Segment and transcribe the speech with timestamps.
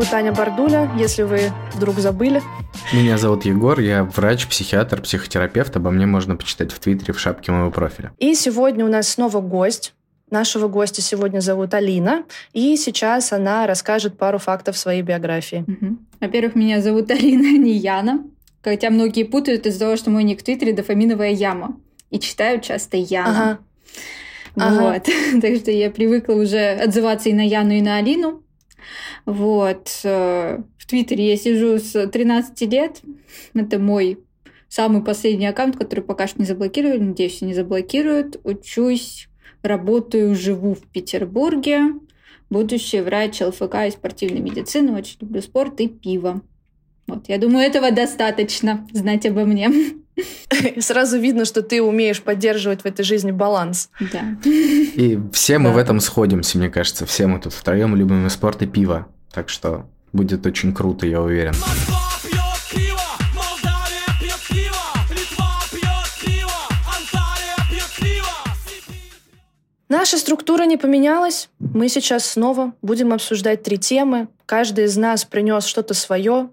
[0.00, 2.40] Зовут Аня Бардуля, если вы вдруг забыли.
[2.90, 5.76] Меня зовут Егор, я врач, психиатр, психотерапевт.
[5.76, 8.10] Обо мне можно почитать в Твиттере в шапке моего профиля.
[8.16, 9.92] И сегодня у нас снова гость.
[10.30, 15.66] Нашего гостя сегодня зовут Алина, и сейчас она расскажет пару фактов своей биографии.
[15.68, 15.98] Угу.
[16.22, 18.24] Во-первых, меня зовут Алина, не Яна.
[18.62, 21.76] Хотя многие путают из-за того, что мой ник в Твиттере дофаминовая яма.
[22.08, 23.58] И читают часто Яна.
[24.56, 24.76] Ага.
[24.80, 25.08] Вот.
[25.08, 25.40] Ага.
[25.42, 28.42] так что я привыкла уже отзываться и на Яну, и на Алину.
[29.26, 30.00] Вот.
[30.04, 33.02] Э, в Твиттере я сижу с 13 лет.
[33.54, 34.18] Это мой
[34.68, 36.98] самый последний аккаунт, который пока что не заблокировали.
[36.98, 38.40] Надеюсь, не заблокируют.
[38.44, 39.28] Учусь,
[39.62, 41.94] работаю, живу в Петербурге.
[42.48, 44.96] Будущий врач ЛФК и спортивной медицины.
[44.96, 46.42] Очень люблю спорт и пиво.
[47.06, 49.70] Вот, я думаю, этого достаточно знать обо мне.
[50.80, 53.90] Сразу видно, что ты умеешь поддерживать в этой жизни баланс.
[54.12, 54.36] Да.
[54.44, 55.74] И все мы да.
[55.74, 57.06] в этом сходимся, мне кажется.
[57.06, 59.06] Все мы тут втроем любим и спорт, и пиво.
[59.32, 61.54] Так что будет очень круто, я уверен.
[69.90, 71.48] Наша структура не поменялась.
[71.58, 74.28] Мы сейчас снова будем обсуждать три темы.
[74.46, 76.50] Каждый из нас принес что-то свое.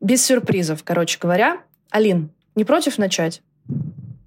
[0.00, 1.60] Без сюрпризов, короче говоря.
[1.88, 3.42] Алин, не против начать?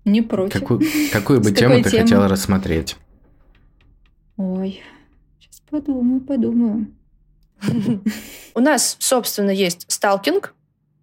[0.06, 0.54] Не против.
[0.54, 2.96] Какую, какую бы тему ты хотела рассмотреть?
[4.38, 4.82] Ой,
[5.40, 6.88] сейчас подумаю, подумаю.
[8.56, 10.54] У нас, собственно, есть сталкинг,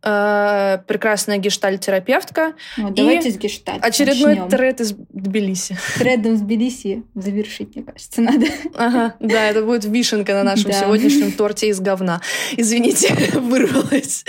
[0.03, 2.55] э, прекрасная гештальтерапевтка.
[2.79, 3.85] Ну, давайте с гештальт.
[3.85, 4.49] Очередной начнем.
[4.49, 5.77] тред из Тбилиси.
[5.99, 8.47] Тредом из Тбилиси завершить, мне кажется, надо.
[8.75, 10.81] Ага, да, это будет вишенка на нашем да.
[10.81, 12.23] сегодняшнем торте из говна.
[12.57, 14.25] Извините, вырвалась.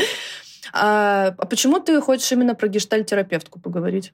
[0.73, 4.13] А, а почему ты хочешь именно про гештальтерапевтку поговорить?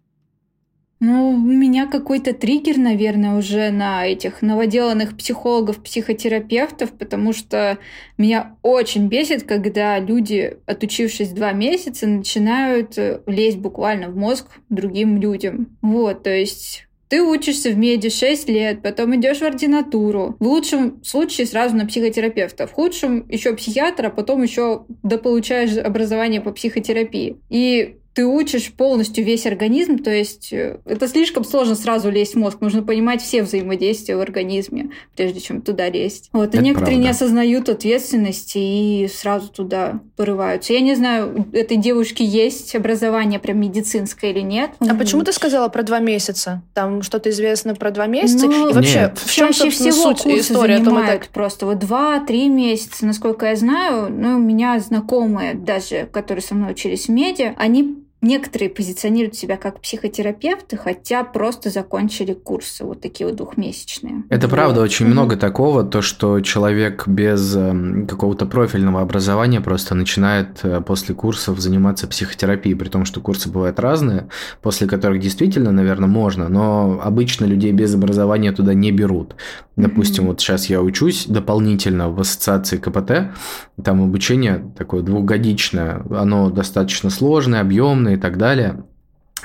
[1.05, 7.77] Ну, у меня какой-то триггер, наверное, уже на этих новоделанных психологов, психотерапевтов, потому что
[8.17, 15.17] меня очень бесит, когда люди, отучившись два месяца, начинают э, лезть буквально в мозг другим
[15.17, 15.77] людям.
[15.81, 20.35] Вот, то есть ты учишься в меди 6 лет, потом идешь в ординатуру.
[20.39, 26.51] В лучшем случае сразу на психотерапевта, в худшем еще психиатра, потом еще дополучаешь образование по
[26.51, 27.37] психотерапии.
[27.49, 32.37] И ты учишь полностью весь организм, то есть э, это слишком сложно сразу лезть в
[32.37, 36.29] мозг, нужно понимать все взаимодействия в организме, прежде чем туда лезть.
[36.31, 37.03] Вот, это некоторые правда.
[37.03, 40.73] не осознают ответственности и сразу туда порываются.
[40.73, 44.71] Я не знаю, у этой девушки есть образование прям медицинское или нет.
[44.79, 46.61] А почему ты сказала про два месяца?
[46.73, 48.45] Там что-то известно про два месяца?
[48.45, 49.17] Ну, и вообще, нет.
[49.17, 50.77] в чем, чаще всего суть истории?
[50.77, 54.11] Занимают просто вот два-три месяца, насколько я знаю.
[54.11, 59.57] Ну, у меня знакомые даже, которые со мной учились в меди, они Некоторые позиционируют себя
[59.57, 64.23] как психотерапевты, хотя просто закончили курсы вот такие вот двухмесячные.
[64.29, 64.55] Это вот.
[64.55, 65.09] правда, очень mm-hmm.
[65.09, 71.59] много такого, то, что человек без эм, какого-то профильного образования просто начинает э, после курсов
[71.59, 74.29] заниматься психотерапией, при том, что курсы бывают разные,
[74.61, 79.35] после которых действительно, наверное, можно, но обычно людей без образования туда не берут.
[79.75, 80.27] Допустим, mm-hmm.
[80.27, 83.35] вот сейчас я учусь дополнительно в ассоциации КПТ,
[83.83, 88.83] там обучение такое двухгодичное, оно достаточно сложное, объемное, и так далее.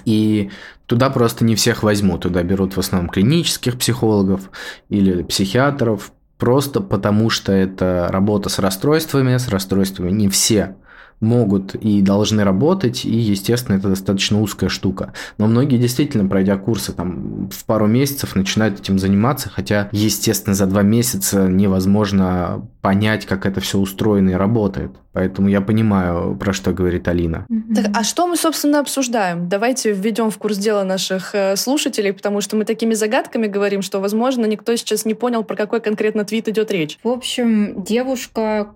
[0.04, 0.50] И
[0.86, 2.22] туда просто не всех возьмут.
[2.22, 4.50] Туда берут в основном клинических психологов
[4.90, 10.76] или психиатров, просто потому что это работа с расстройствами, с расстройствами не все
[11.20, 15.12] могут и должны работать, и, естественно, это достаточно узкая штука.
[15.36, 20.66] Но многие действительно, пройдя курсы там в пару месяцев, начинают этим заниматься, хотя, естественно, за
[20.66, 24.92] два месяца невозможно понять, как это все устроено и работает.
[25.12, 27.46] Поэтому я понимаю, про что говорит Алина.
[27.74, 29.48] Так, а что мы, собственно, обсуждаем?
[29.48, 34.00] Давайте введем в курс дела наших э, слушателей, потому что мы такими загадками говорим, что,
[34.00, 36.98] возможно, никто сейчас не понял, про какой конкретно твит идет речь.
[37.02, 38.68] В общем, девушка,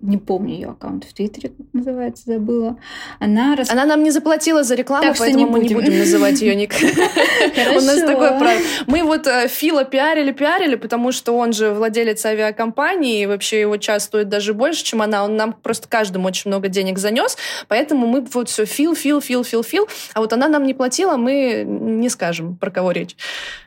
[0.00, 2.78] не помню ее аккаунт в Твиттере, как называется, забыла.
[3.18, 3.70] Она, рас...
[3.70, 6.74] она нам не заплатила за рекламу, так поэтому не мы не будем называть ее ник.
[6.80, 8.64] У нас такое правило.
[8.86, 13.76] Мы вот э, Фила пиарили, пиарили, потому что он же владелец авиакомпании, и вообще его
[13.76, 15.22] час стоит даже больше, чем она.
[15.24, 17.36] Он нам просто каждому очень много денег занес,
[17.68, 19.88] поэтому мы вот все Фил, Фил, Фил, Фил, Фил.
[20.14, 23.16] А вот она нам не платила, мы не скажем, про кого речь.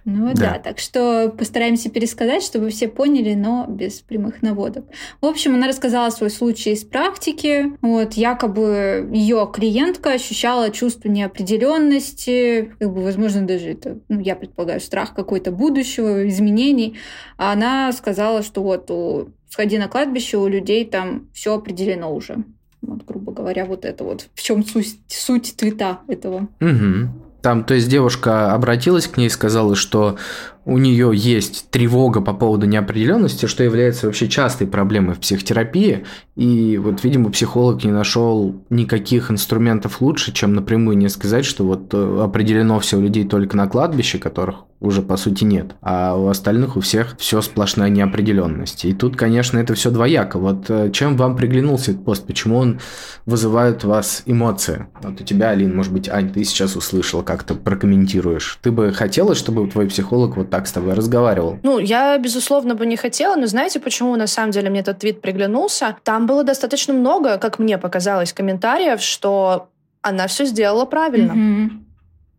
[0.05, 4.85] Ну да, так что постараемся пересказать, чтобы все поняли, но без прямых наводок.
[5.21, 7.71] В общем, она рассказала свой случай из практики.
[7.81, 14.79] Вот, якобы ее клиентка ощущала чувство неопределенности, как бы, возможно, даже это, ну, я предполагаю,
[14.79, 16.95] страх какой-то будущего, изменений.
[17.37, 22.37] А она сказала, что вот у, сходи на кладбище, у людей там все определено уже.
[22.81, 24.27] Вот, грубо говоря, вот это вот.
[24.33, 26.47] В чем суть, суть твита этого.
[26.59, 27.22] Угу.
[27.43, 30.17] Там, то есть девушка обратилась к ней и сказала, что
[30.63, 36.05] у нее есть тревога по поводу неопределенности, что является вообще частой проблемой в психотерапии.
[36.37, 41.93] И вот, видимо, психолог не нашел никаких инструментов лучше, чем напрямую не сказать, что вот
[41.93, 46.27] э, определено все у людей только на кладбище, которых уже по сути нет, а у
[46.27, 48.83] остальных у всех все сплошная неопределенность.
[48.83, 50.37] И тут, конечно, это все двояко.
[50.37, 52.79] Вот э, чем вам приглянулся этот пост, почему он
[53.25, 54.87] вызывает у вас эмоции?
[55.01, 58.59] Вот у тебя, Алин, может быть, Ань, ты сейчас услышала, как то прокомментируешь.
[58.61, 61.59] Ты бы хотела, чтобы твой психолог вот так с тобой разговаривал?
[61.63, 65.21] Ну, я, безусловно, бы не хотела, но знаете, почему на самом деле мне этот твит
[65.21, 65.95] приглянулся?
[66.03, 69.69] Там было достаточно много, как мне показалось, комментариев, что
[70.01, 71.31] она все сделала правильно.
[71.31, 71.82] Mm-hmm.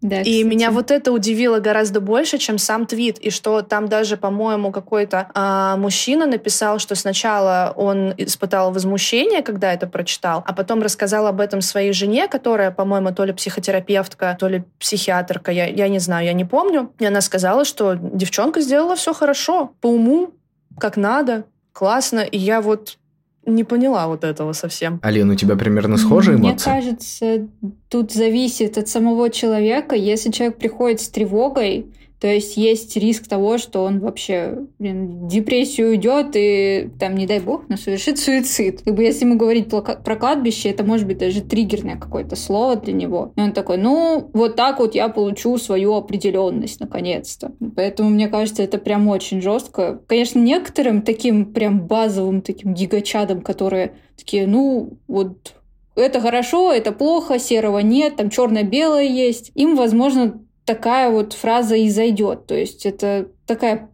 [0.05, 0.43] Да, и кстати.
[0.43, 3.19] меня вот это удивило гораздо больше, чем сам твит.
[3.21, 9.73] И что там даже, по-моему, какой-то а, мужчина написал, что сначала он испытал возмущение, когда
[9.73, 14.47] это прочитал, а потом рассказал об этом своей жене, которая, по-моему, то ли психотерапевтка, то
[14.47, 16.93] ли психиатрка, я, я не знаю, я не помню.
[16.99, 20.35] И она сказала, что девчонка сделала все хорошо, по уму,
[20.79, 22.21] как надо, классно.
[22.21, 22.99] И я вот
[23.47, 25.01] не поняла вот этого совсем.
[25.03, 26.71] Алина, у тебя примерно схожие эмоции?
[26.71, 27.49] Мне кажется,
[27.89, 29.95] тут зависит от самого человека.
[29.95, 31.87] Если человек приходит с тревогой,
[32.25, 37.39] то есть есть риск того, что он вообще блин, депрессию уйдет и там, не дай
[37.39, 38.81] бог, но совершит суицид.
[38.81, 42.95] Как бы если ему говорить про кладбище, это может быть даже триггерное какое-то слово для
[42.95, 43.33] него.
[43.37, 47.53] И он такой, ну, вот так вот я получу свою определенность наконец-то.
[47.77, 50.01] Поэтому, мне кажется, это прям очень жестко.
[50.07, 55.53] Конечно, некоторым таким прям базовым таким гигачадам, которые такие, ну, вот
[55.95, 59.53] это хорошо, это плохо, серого нет, там черно-белое есть.
[59.55, 62.47] Им, возможно, такая вот фраза и зайдет.
[62.47, 63.89] То есть это такая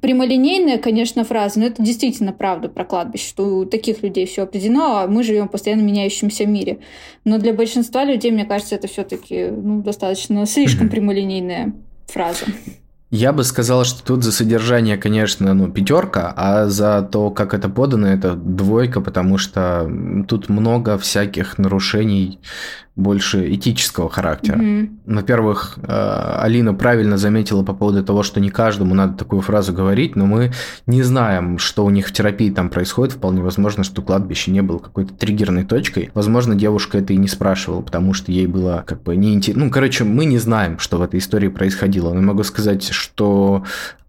[0.00, 4.98] прямолинейная, конечно, фраза, но это действительно правда про кладбище, что у таких людей все определено,
[4.98, 6.78] а мы живем в постоянно меняющемся мире.
[7.24, 11.72] Но для большинства людей, мне кажется, это все-таки ну, достаточно слишком прямолинейная
[12.06, 12.46] фраза.
[13.12, 17.68] Я бы сказал, что тут за содержание, конечно, ну, пятерка, а за то, как это
[17.68, 19.90] подано, это двойка, потому что
[20.28, 22.38] тут много всяких нарушений
[23.00, 24.56] больше этического характера.
[24.58, 24.90] Mm-hmm.
[25.06, 30.16] Во-первых, э, Алина правильно заметила по поводу того, что не каждому надо такую фразу говорить,
[30.16, 30.52] но мы
[30.86, 33.14] не знаем, что у них в терапии там происходит.
[33.14, 36.10] Вполне возможно, что кладбище не было какой-то триггерной точкой.
[36.14, 39.64] Возможно, девушка это и не спрашивала, потому что ей было как бы неинтересно.
[39.64, 42.12] Ну, короче, мы не знаем, что в этой истории происходило.
[42.12, 43.64] Но могу сказать, что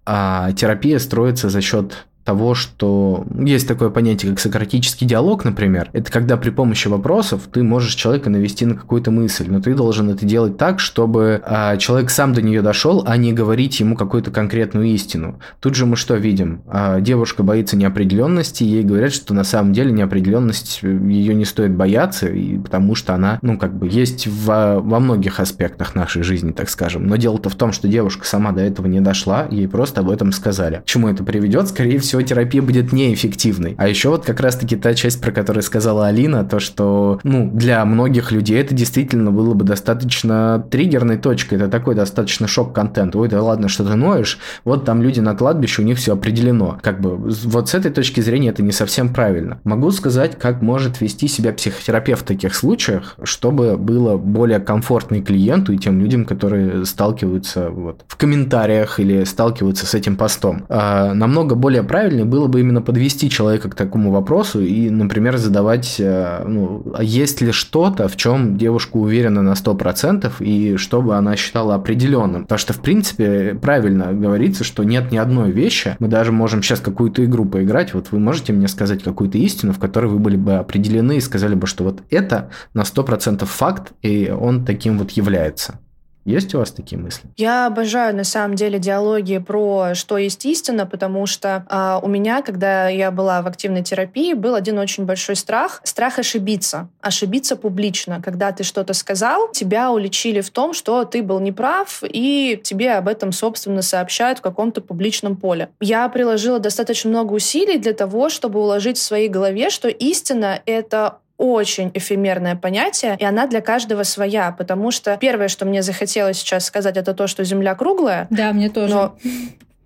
[0.06, 5.90] а, терапия строится за счет того, что есть такое понятие, как сократический диалог, например.
[5.94, 10.10] Это когда при помощи вопросов ты можешь человека навести на какую-то мысль, но ты должен
[10.10, 14.32] это делать так, чтобы а, человек сам до нее дошел, а не говорить ему какую-то
[14.32, 15.40] конкретную истину.
[15.60, 16.62] Тут же мы что видим?
[16.68, 21.76] А, девушка боится неопределенности, ей говорят, что на самом деле неопределенность э, ее не стоит
[21.76, 26.52] бояться, и потому что она, ну, как бы есть во, во многих аспектах нашей жизни,
[26.52, 27.08] так скажем.
[27.08, 30.32] Но дело-то в том, что девушка сама до этого не дошла, ей просто об этом
[30.32, 30.78] сказали.
[30.78, 31.68] К чему это приведет?
[31.68, 33.76] Скорее всего, всего, терапия будет неэффективной.
[33.78, 37.86] А еще вот как раз-таки та часть, про которую сказала Алина, то, что, ну, для
[37.86, 41.56] многих людей это действительно было бы достаточно триггерной точкой.
[41.56, 43.16] Это такой достаточно шок-контент.
[43.16, 44.40] Ой, да ладно, что ты ноешь?
[44.66, 46.80] Вот там люди на кладбище, у них все определено.
[46.82, 49.62] Как бы вот с этой точки зрения это не совсем правильно.
[49.64, 55.22] Могу сказать, как может вести себя психотерапевт в таких случаях, чтобы было более комфортно и
[55.22, 60.66] клиенту, и тем людям, которые сталкиваются вот, в комментариях или сталкиваются с этим постом.
[60.68, 65.38] А, намного более правильно правильнее было бы именно подвести человека к такому вопросу и, например,
[65.38, 71.16] задавать, э, ну, а есть ли что-то, в чем девушка уверена на 100% и чтобы
[71.16, 72.42] она считала определенным.
[72.44, 75.96] Потому что, в принципе, правильно говорится, что нет ни одной вещи.
[76.00, 77.94] Мы даже можем сейчас какую-то игру поиграть.
[77.94, 81.54] Вот вы можете мне сказать какую-то истину, в которой вы были бы определены и сказали
[81.54, 85.80] бы, что вот это на 100% факт, и он таким вот является.
[86.24, 87.30] Есть у вас такие мысли?
[87.38, 92.42] Я обожаю, на самом деле, диалоги про что есть истина, потому что э, у меня,
[92.42, 95.82] когда я была в активной терапии, был один очень большой страх.
[95.84, 96.90] Страх ошибиться.
[97.02, 98.22] Ошибиться публично.
[98.24, 103.08] Когда ты что-то сказал, тебя уличили в том, что ты был неправ, и тебе об
[103.08, 105.70] этом, собственно, сообщают в каком-то публичном поле.
[105.80, 111.18] Я приложила достаточно много усилий для того, чтобы уложить в своей голове, что истина— это
[111.42, 116.66] очень эфемерное понятие, и она для каждого своя, потому что первое, что мне захотелось сейчас
[116.66, 118.28] сказать, это то, что Земля круглая.
[118.30, 118.94] Да, мне тоже.
[118.94, 119.18] Но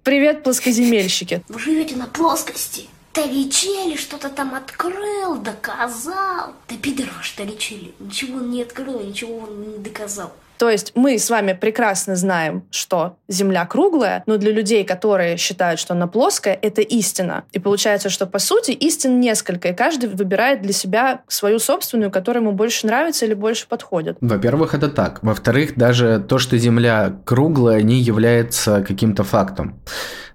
[0.04, 1.42] привет, плоскоземельщики.
[1.48, 2.90] Вы живете на плоскости.
[3.14, 6.52] Торричелли что-то там открыл, доказал.
[6.68, 7.94] Да пидор ваш Торричелли.
[8.00, 10.34] Ничего он не открыл, ничего он не доказал.
[10.58, 15.80] То есть мы с вами прекрасно знаем, что Земля круглая, но для людей, которые считают,
[15.80, 17.44] что она плоская, это истина.
[17.52, 22.44] И получается, что по сути истин несколько, и каждый выбирает для себя свою собственную, которая
[22.44, 24.18] ему больше нравится или больше подходит.
[24.22, 25.22] Во-первых, это так.
[25.24, 29.80] Во-вторых, даже то, что Земля круглая, не является каким-то фактом.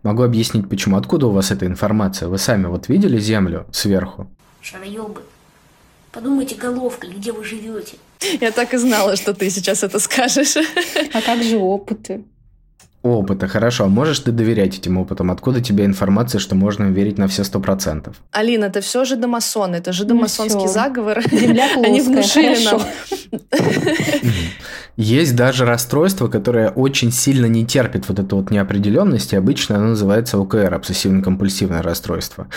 [0.03, 0.97] Могу объяснить, почему.
[0.97, 2.29] Откуда у вас эта информация?
[2.29, 4.29] Вы сами вот видели Землю сверху?
[4.61, 5.23] Шароебы,
[6.13, 7.97] подумайте головкой, где вы живете.
[8.41, 10.57] Я так и знала, что ты сейчас это скажешь.
[11.13, 12.25] А как же опыты?
[13.03, 13.85] Опыта, хорошо.
[13.85, 15.31] А можешь ты доверять этим опытам?
[15.31, 18.17] Откуда тебе информация, что можно верить на все сто процентов?
[18.31, 21.23] Алина, это все же домасоны, это же домасонский Ну заговор.
[21.33, 22.83] Земля плоская, Они внушили хорошо.
[23.33, 23.41] нам.
[24.97, 29.89] Есть даже расстройство, которое очень сильно не терпит вот эту вот неопределенность, и обычно оно
[29.91, 32.49] называется ОКР, обсессивно-компульсивное расстройство.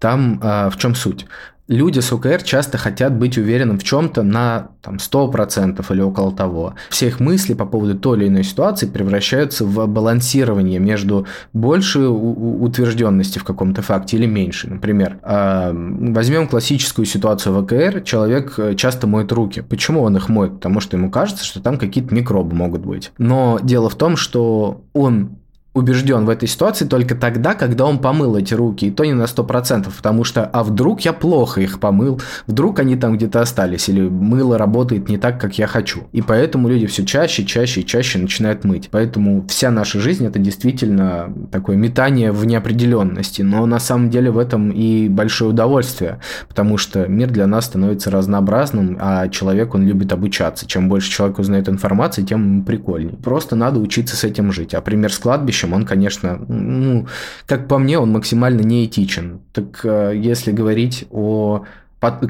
[0.00, 1.26] Там а, в чем суть?
[1.68, 6.74] Люди с ОКР часто хотят быть уверенным в чем-то на там, 100% или около того.
[6.90, 13.38] Все их мысли по поводу той или иной ситуации превращаются в балансирование между у- утвержденности
[13.38, 14.70] в каком-то факте или меньшей.
[14.70, 18.02] Например, возьмем классическую ситуацию в ОКР.
[18.04, 19.60] Человек э, часто моет руки.
[19.60, 20.54] Почему он их моет?
[20.54, 23.12] Потому что ему кажется, что там какие-то микробы могут быть.
[23.18, 25.36] Но дело в том, что он
[25.74, 29.24] убежден в этой ситуации только тогда, когда он помыл эти руки, и то не на
[29.24, 34.00] 100%, потому что, а вдруг я плохо их помыл, вдруг они там где-то остались, или
[34.00, 36.04] мыло работает не так, как я хочу.
[36.12, 38.88] И поэтому люди все чаще, чаще и чаще начинают мыть.
[38.90, 44.38] Поэтому вся наша жизнь это действительно такое метание в неопределенности, но на самом деле в
[44.38, 50.12] этом и большое удовольствие, потому что мир для нас становится разнообразным, а человек, он любит
[50.12, 50.66] обучаться.
[50.66, 53.16] Чем больше человек узнает информации, тем прикольнее.
[53.16, 54.74] Просто надо учиться с этим жить.
[54.74, 55.18] А пример с
[55.62, 57.06] кладбищем, он, конечно, ну,
[57.46, 59.40] как по мне, он максимально неэтичен.
[59.52, 61.64] Так э, если говорить о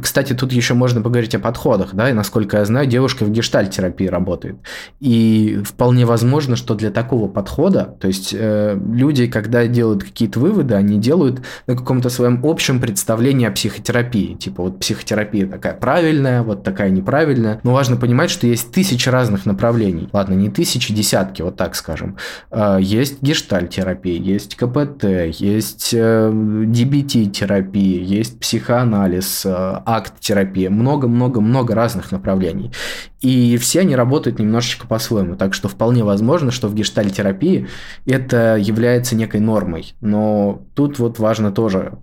[0.02, 4.06] Кстати, тут еще можно поговорить о подходах, да, и насколько я знаю, девушка в гештальт-терапии
[4.06, 4.56] работает.
[5.00, 10.74] И вполне возможно, что для такого подхода, то есть э, люди, когда делают какие-то выводы,
[10.74, 14.34] они делают на каком-то своем общем представлении о психотерапии.
[14.34, 17.60] Типа вот психотерапия такая правильная, вот такая неправильная.
[17.62, 20.08] Но важно понимать, что есть тысячи разных направлений.
[20.12, 22.16] Ладно, не тысячи, десятки, вот так скажем.
[22.50, 25.04] Э, Есть гештальт-терапия, есть КПТ,
[25.38, 30.70] есть э, DBT-терапия, есть психоанализ, э, акт-терапия.
[30.70, 32.72] Много-много-много разных направлений.
[33.20, 35.36] И все они работают немножечко по-своему.
[35.36, 37.68] Так что вполне возможно, что в гештальт-терапии
[38.06, 39.94] это является некой нормой.
[40.00, 41.98] Но тут вот важно тоже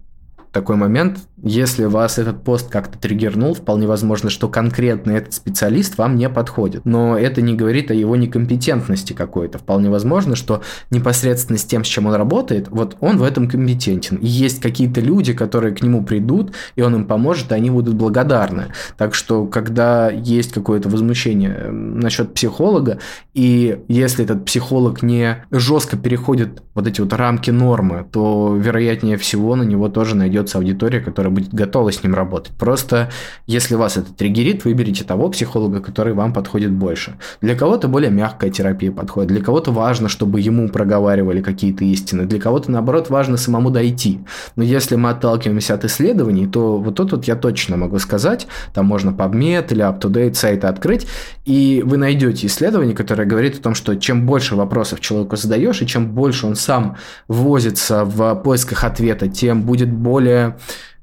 [0.51, 6.15] такой момент, если вас этот пост как-то триггернул, вполне возможно, что конкретно этот специалист вам
[6.15, 6.85] не подходит.
[6.85, 9.57] Но это не говорит о его некомпетентности какой-то.
[9.57, 14.17] Вполне возможно, что непосредственно с тем, с чем он работает, вот он в этом компетентен.
[14.17, 17.95] И есть какие-то люди, которые к нему придут, и он им поможет, и они будут
[17.95, 18.67] благодарны.
[18.97, 22.99] Так что, когда есть какое-то возмущение э, насчет психолога,
[23.33, 29.55] и если этот психолог не жестко переходит вот эти вот рамки нормы, то, вероятнее всего,
[29.55, 32.53] на него тоже найдется аудитория, которая будет готова с ним работать.
[32.57, 33.09] Просто,
[33.47, 37.17] если вас это триггерит, выберите того психолога, который вам подходит больше.
[37.41, 42.39] Для кого-то более мягкая терапия подходит, для кого-то важно, чтобы ему проговаривали какие-то истины, для
[42.39, 44.19] кого-то, наоборот, важно самому дойти.
[44.55, 48.85] Но если мы отталкиваемся от исследований, то вот тут вот я точно могу сказать, там
[48.85, 51.07] можно PubMed или UpToDate сайты открыть,
[51.45, 55.87] и вы найдете исследование, которое говорит о том, что чем больше вопросов человеку задаешь, и
[55.87, 60.57] чем больше он сам возится в поисках ответа, тем будет более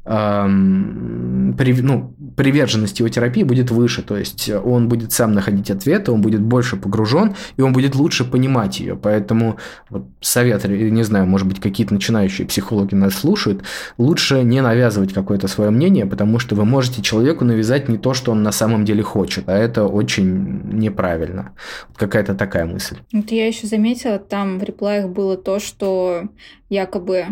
[0.06, 6.20] при- ну, приверженность его терапии будет выше, то есть он будет сам находить ответы, он
[6.20, 8.96] будет больше погружен, и он будет лучше понимать ее.
[8.96, 9.56] Поэтому
[9.90, 13.64] вот совет, не знаю, может быть, какие-то начинающие психологи нас слушают,
[13.98, 18.30] лучше не навязывать какое-то свое мнение, потому что вы можете человеку навязать не то, что
[18.30, 21.52] он на самом деле хочет, а это очень неправильно.
[21.96, 22.98] Какая-то такая мысль.
[23.12, 26.22] Вот я еще заметила, там в реплаях было то, что
[26.68, 27.26] якобы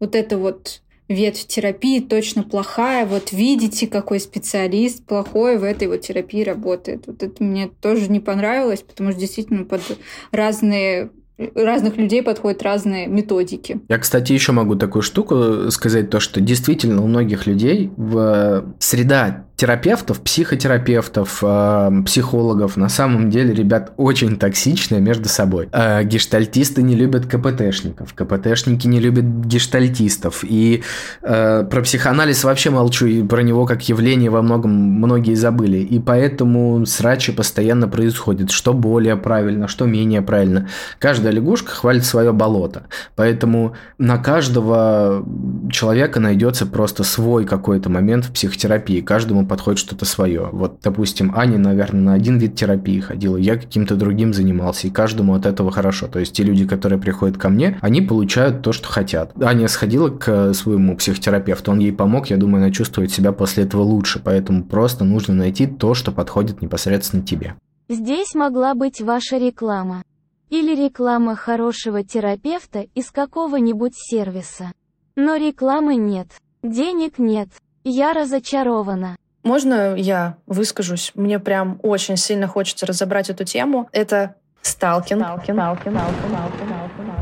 [0.00, 3.04] вот это вот ветвь терапии точно плохая.
[3.04, 7.06] Вот видите, какой специалист плохой в этой вот терапии работает.
[7.06, 9.82] Вот это мне тоже не понравилось, потому что действительно под
[10.30, 11.10] разные
[11.54, 13.80] разных людей подходят разные методики.
[13.88, 19.46] Я, кстати, еще могу такую штуку сказать, то, что действительно у многих людей в среда
[19.60, 25.68] терапевтов, психотерапевтов, э, психологов на самом деле, ребят, очень токсичные между собой.
[25.70, 30.44] Э, гештальтисты не любят КПТшников, КПТшники не любят гештальтистов.
[30.44, 30.82] И
[31.20, 35.76] э, про психоанализ вообще молчу, и про него как явление во многом многие забыли.
[35.76, 40.68] И поэтому срачи постоянно происходят, что более правильно, что менее правильно.
[40.98, 42.84] Каждая лягушка хвалит свое болото.
[43.14, 45.22] Поэтому на каждого
[45.70, 49.02] человека найдется просто свой какой-то момент в психотерапии.
[49.02, 50.48] Каждому подходит что-то свое.
[50.52, 55.34] Вот, допустим, Аня, наверное, на один вид терапии ходила, я каким-то другим занимался, и каждому
[55.34, 56.06] от этого хорошо.
[56.06, 59.32] То есть те люди, которые приходят ко мне, они получают то, что хотят.
[59.42, 63.82] Аня сходила к своему психотерапевту, он ей помог, я думаю, она чувствует себя после этого
[63.82, 67.56] лучше, поэтому просто нужно найти то, что подходит непосредственно тебе.
[67.88, 70.04] Здесь могла быть ваша реклама.
[70.48, 74.72] Или реклама хорошего терапевта из какого-нибудь сервиса.
[75.16, 76.28] Но рекламы нет.
[76.62, 77.48] Денег нет.
[77.82, 79.16] Я разочарована.
[79.42, 81.12] Можно я выскажусь?
[81.14, 83.88] Мне прям очень сильно хочется разобрать эту тему.
[83.92, 85.20] Это сталкинг.
[85.20, 85.56] Сталкинг.
[85.56, 85.96] Сталкинг.
[85.96, 86.00] Сталкинг.
[86.28, 87.19] Сталкинг.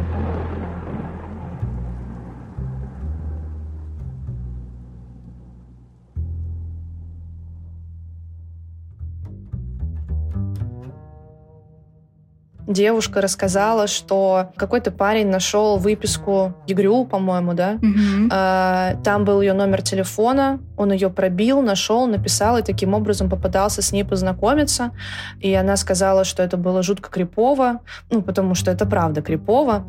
[12.69, 17.79] Девушка рассказала, что какой-то парень нашел выписку ЕГРЮ, по-моему, да?
[17.83, 18.29] Угу.
[18.31, 23.83] А, там был ее номер телефона, он ее пробил, нашел, написал и таким образом попытался
[23.83, 24.93] с ней познакомиться.
[25.41, 29.89] И она сказала, что это было жутко крипово, ну, потому что это правда крипово.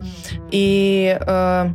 [0.50, 1.74] И э,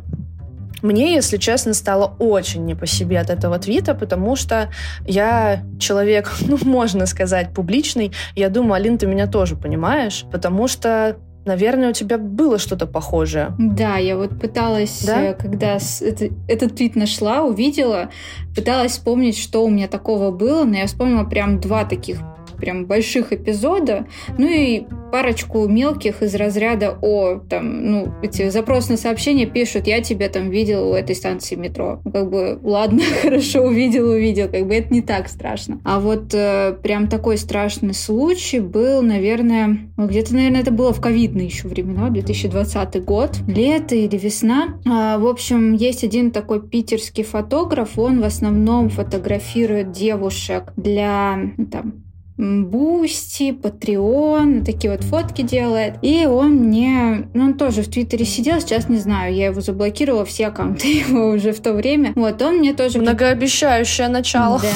[0.85, 4.69] мне, если честно, стало очень не по себе от этого твита, потому что
[5.05, 8.11] я человек, ну, можно сказать, публичный.
[8.35, 13.53] Я думаю, Алин, ты меня тоже понимаешь, потому что Наверное, у тебя было что-то похожее.
[13.59, 15.25] Да, я вот пыталась, да?
[15.25, 18.09] Э, когда это, этот твит нашла, увидела,
[18.55, 22.17] пыталась вспомнить, что у меня такого было, но я вспомнила прям два таких
[22.55, 24.07] прям больших эпизода,
[24.37, 24.85] ну и
[25.15, 30.91] парочку мелких из разряда «О, там, ну, эти запросные сообщения пишут, я тебя там видел
[30.91, 32.01] у этой станции метро».
[32.11, 35.79] Как бы, ладно, хорошо, увидел, увидел, как бы это не так страшно.
[35.85, 40.99] А вот э, прям такой страшный случай был, наверное, ну, где-то, наверное, это было в
[40.99, 44.79] ковидные еще времена, 2020 год, лето или весна.
[44.85, 51.39] А, в общем, есть один такой питерский фотограф, он в основном фотографирует девушек для
[51.71, 52.04] там,
[52.37, 55.95] Boosty, Patreon, такие вот фотки делает.
[56.01, 60.25] И он мне, ну он тоже в Твиттере сидел, сейчас не знаю, я его заблокировала,
[60.25, 62.11] все аккаунты его уже в то время.
[62.15, 62.99] Вот, он мне тоже...
[62.99, 64.59] Многообещающее начало.
[64.59, 64.67] Да.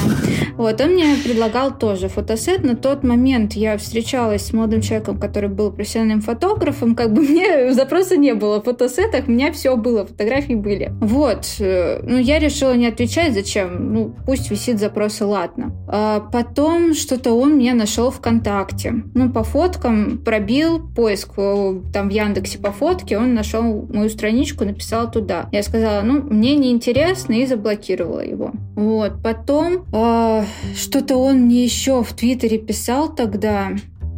[0.56, 2.64] Вот, он мне предлагал тоже фотосет.
[2.64, 7.74] На тот момент я встречалась с молодым человеком, который был профессиональным фотографом, как бы мне
[7.74, 10.94] запроса не было в фотосетах, у меня все было, фотографии были.
[11.02, 13.94] Вот, э, ну я решила не отвечать, зачем?
[13.94, 15.72] Ну, пусть висит запрос, и ладно.
[15.88, 19.04] А потом что-то он он меня нашел ВКонтакте.
[19.14, 24.66] Ну, по фоткам пробил поиск э, там в Яндексе по фотке, он нашел мою страничку,
[24.66, 25.50] написал туда.
[25.52, 28.52] Я сказала, ну, мне неинтересно, и заблокировала его.
[28.76, 30.44] Вот, потом э,
[30.76, 33.72] что-то он мне еще в Твиттере писал тогда,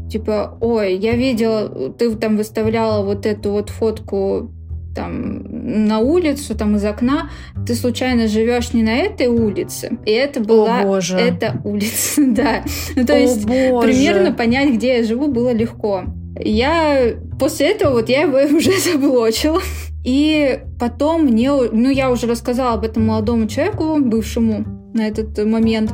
[0.10, 4.52] типа, ой, я видела, ты там выставляла вот эту вот фотку
[4.94, 7.30] там на улицу, там из окна,
[7.66, 11.18] ты случайно живешь не на этой улице, и это была О, боже.
[11.18, 12.64] эта улица, да.
[12.96, 13.88] Ну, то О, есть боже.
[13.88, 16.04] примерно понять, где я живу, было легко.
[16.40, 19.62] Я после этого вот я его уже заблочила.
[20.04, 25.94] И потом мне, ну я уже рассказала об этом молодому человеку, бывшему на этот момент,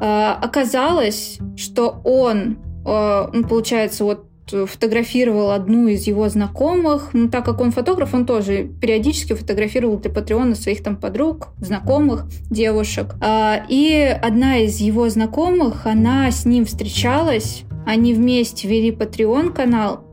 [0.00, 4.26] а, оказалось, что он, а, ну, получается, вот
[4.66, 7.10] фотографировал одну из его знакомых.
[7.12, 12.26] Ну, так как он фотограф, он тоже периодически фотографировал для Патреона своих там подруг, знакомых,
[12.50, 13.14] девушек.
[13.20, 20.04] А, и одна из его знакомых, она с ним встречалась, они вместе вели Patreon канал,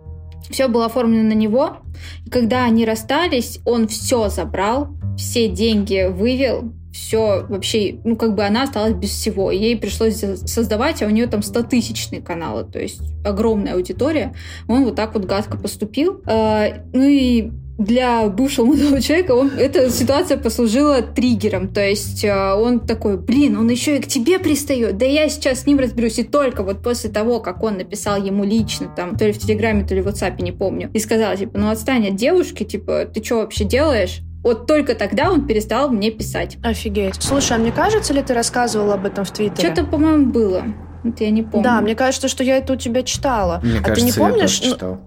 [0.49, 1.78] все было оформлено на него.
[2.25, 8.43] И когда они расстались, он все забрал, все деньги вывел, все вообще, ну, как бы
[8.43, 9.52] она осталась без всего.
[9.52, 14.34] Ей пришлось создавать, а у нее там 100-тысячные каналы, то есть огромная аудитория.
[14.67, 16.21] Он вот так вот гадко поступил.
[16.25, 21.69] А, ну и для бывшего молодого человека он, эта ситуация послужила триггером.
[21.69, 24.97] То есть э, он такой, блин, он еще и к тебе пристает.
[24.97, 26.19] Да я сейчас с ним разберусь.
[26.19, 29.86] И только вот после того, как он написал ему лично, там, то ли в Телеграме,
[29.86, 33.23] то ли в WhatsApp, не помню, и сказал, типа, ну отстань от девушки, типа, ты
[33.23, 34.21] что вообще делаешь?
[34.43, 36.58] Вот только тогда он перестал мне писать.
[36.63, 37.21] Офигеть.
[37.21, 39.73] Слушай, а мне кажется ли ты рассказывала об этом в Твиттере?
[39.73, 40.63] Что-то, по-моему, было.
[41.04, 41.63] Это я не помню.
[41.63, 43.60] Да, мне кажется, что я это у тебя читала.
[43.63, 44.60] Мне а кажется, ты не помнишь?
[44.60, 45.02] Я тоже читал.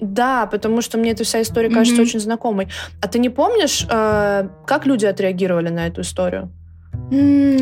[0.00, 2.06] Да, потому что мне эта вся история кажется mm-hmm.
[2.06, 2.68] очень знакомой.
[3.00, 6.50] А ты не помнишь, э, как люди отреагировали на эту историю?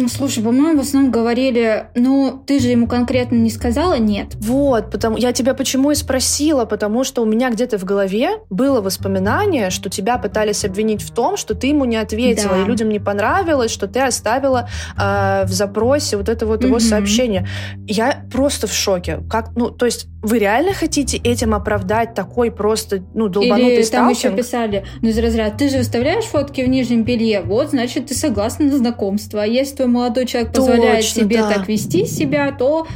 [0.09, 4.37] Слушай, по-моему, в основном говорили, ну, ты же ему конкретно не сказала нет.
[4.37, 8.81] Вот, потому я тебя почему и спросила, потому что у меня где-то в голове было
[8.81, 12.63] воспоминание, что тебя пытались обвинить в том, что ты ему не ответила, да.
[12.63, 17.49] и людям не понравилось, что ты оставила э, в запросе вот это вот его сообщение.
[17.89, 19.21] Я просто в шоке.
[19.29, 24.09] Как, ну, то есть вы реально хотите этим оправдать такой просто, ну, долбанутый Или там
[24.09, 28.15] еще писали, ну, из разряда, ты же выставляешь фотки в нижнем белье, вот, значит, ты
[28.15, 29.43] согласна на знакомство.
[29.43, 31.53] А если твой молодой человек позволяет Точно, себе да.
[31.53, 32.87] так вести себя, то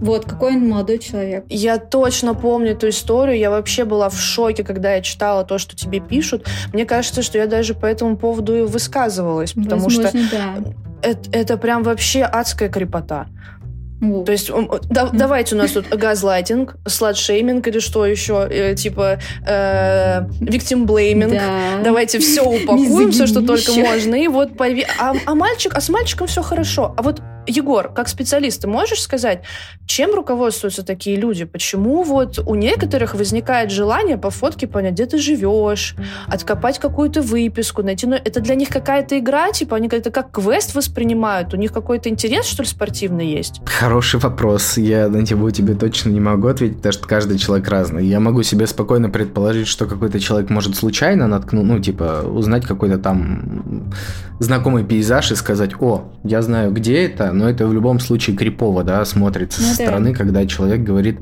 [0.00, 1.44] вот, какой он молодой человек.
[1.48, 3.36] Я точно помню эту историю.
[3.36, 6.46] Я вообще была в шоке, когда я читала то, что тебе пишут.
[6.72, 10.54] Мне кажется, что я даже по этому поводу и высказывалась, потому Возможно, что да.
[11.02, 13.26] это, это прям вообще адская крепота.
[14.00, 14.26] Вот.
[14.26, 14.50] То есть
[14.90, 21.30] да, давайте у нас тут газлайтинг, сладшейминг или что еще, э, типа э, victim blaming.
[21.30, 21.82] Да.
[21.82, 24.14] Давайте все упакуем, все, что только можно.
[24.14, 24.50] И вот
[24.98, 26.94] а, а мальчик, а с мальчиком все хорошо.
[26.96, 29.42] А вот Егор, как специалист, ты можешь сказать,
[29.86, 31.44] чем руководствуются такие люди?
[31.44, 37.82] Почему вот у некоторых возникает желание по фотке понять, где ты живешь, откопать какую-то выписку,
[37.82, 38.06] найти...
[38.06, 41.54] Ну, это для них какая-то игра, типа они это как квест воспринимают?
[41.54, 43.60] У них какой-то интерес, что ли, спортивный есть?
[43.64, 44.76] Хороший вопрос.
[44.76, 48.06] Я на него тебе точно не могу ответить, потому что каждый человек разный.
[48.06, 52.98] Я могу себе спокойно предположить, что какой-то человек может случайно наткнуть, ну, типа, узнать какой-то
[52.98, 53.92] там
[54.38, 58.82] знакомый пейзаж и сказать, о, я знаю, где это, но это в любом случае крипово,
[58.82, 59.84] да, смотрится ну, со да.
[59.84, 61.20] стороны, когда человек говорит,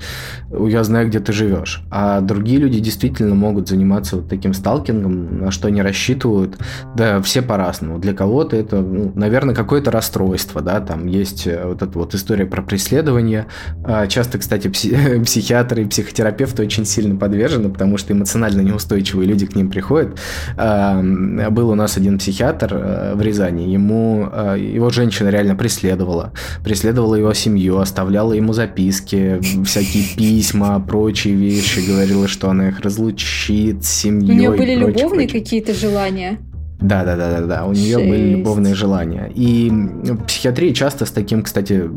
[0.50, 1.82] я знаю, где ты живешь.
[1.90, 6.56] А другие люди действительно могут заниматься вот таким сталкингом, на что они рассчитывают.
[6.94, 7.98] Да, все по-разному.
[7.98, 12.46] Для кого-то это, ну, наверное, какое-то расстройство, да, там есть э, вот эта вот история
[12.46, 13.46] про преследование.
[13.84, 19.46] А, часто, кстати, пси- психиатры и психотерапевты очень сильно подвержены, потому что эмоционально неустойчивые люди
[19.46, 20.18] к ним приходят.
[20.56, 26.32] Был у нас один психиатр э, в Рязани, ему э, его женщина реально преследовала преследовала.
[26.62, 33.84] Преследовала его семью, оставляла ему записки, всякие письма, прочие вещи, говорила, что она их разлучит
[33.84, 34.32] с семьей.
[34.32, 36.38] У нее были любовные какие-то желания?
[36.80, 37.64] Да, да, да, да, да.
[37.64, 38.08] У нее Жесть.
[38.08, 39.32] были любовные желания.
[39.34, 41.88] И в психиатрии часто с таким, кстати,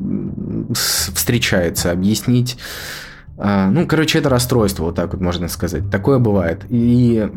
[0.74, 2.58] встречается объяснить
[3.42, 5.90] ну, короче, это расстройство, вот так вот можно сказать.
[5.90, 6.66] Такое бывает.
[6.70, 7.30] И,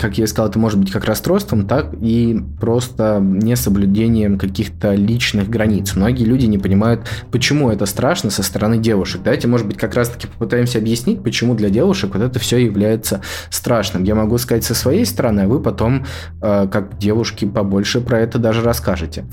[0.00, 5.94] как я сказал, это может быть как расстройством, так и просто несоблюдением каких-то личных границ.
[5.94, 9.20] Многие люди не понимают, почему это страшно со стороны девушек.
[9.22, 14.04] Давайте, может быть, как раз-таки попытаемся объяснить, почему для девушек вот это все является страшным.
[14.04, 16.06] Я могу сказать со своей стороны, а вы потом,
[16.40, 19.26] а, как девушки, побольше про это даже расскажете.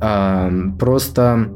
[0.00, 1.52] А, просто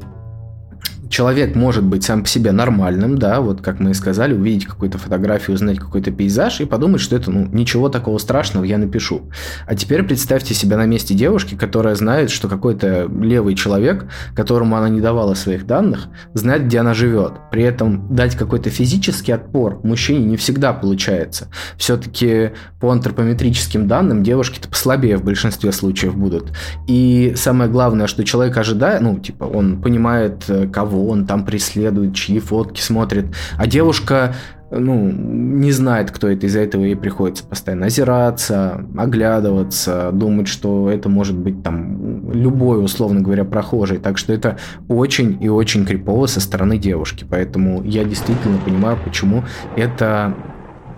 [1.09, 4.97] человек может быть сам по себе нормальным, да, вот как мы и сказали, увидеть какую-то
[4.97, 9.29] фотографию, узнать какой-то пейзаж и подумать, что это, ну, ничего такого страшного, я напишу.
[9.65, 14.89] А теперь представьте себя на месте девушки, которая знает, что какой-то левый человек, которому она
[14.89, 17.33] не давала своих данных, знает, где она живет.
[17.51, 21.47] При этом дать какой-то физический отпор мужчине не всегда получается.
[21.77, 26.51] Все-таки по антропометрическим данным девушки-то послабее в большинстве случаев будут.
[26.87, 31.45] И самое главное, что человек ожидает, ну, типа, он понимает, э, кого кого он там
[31.45, 33.25] преследует, чьи фотки смотрит.
[33.57, 34.33] А девушка
[34.71, 41.09] ну, не знает, кто это, из-за этого ей приходится постоянно озираться, оглядываться, думать, что это
[41.09, 43.97] может быть там любой, условно говоря, прохожий.
[43.97, 47.25] Так что это очень и очень крипово со стороны девушки.
[47.29, 49.43] Поэтому я действительно понимаю, почему
[49.75, 50.33] это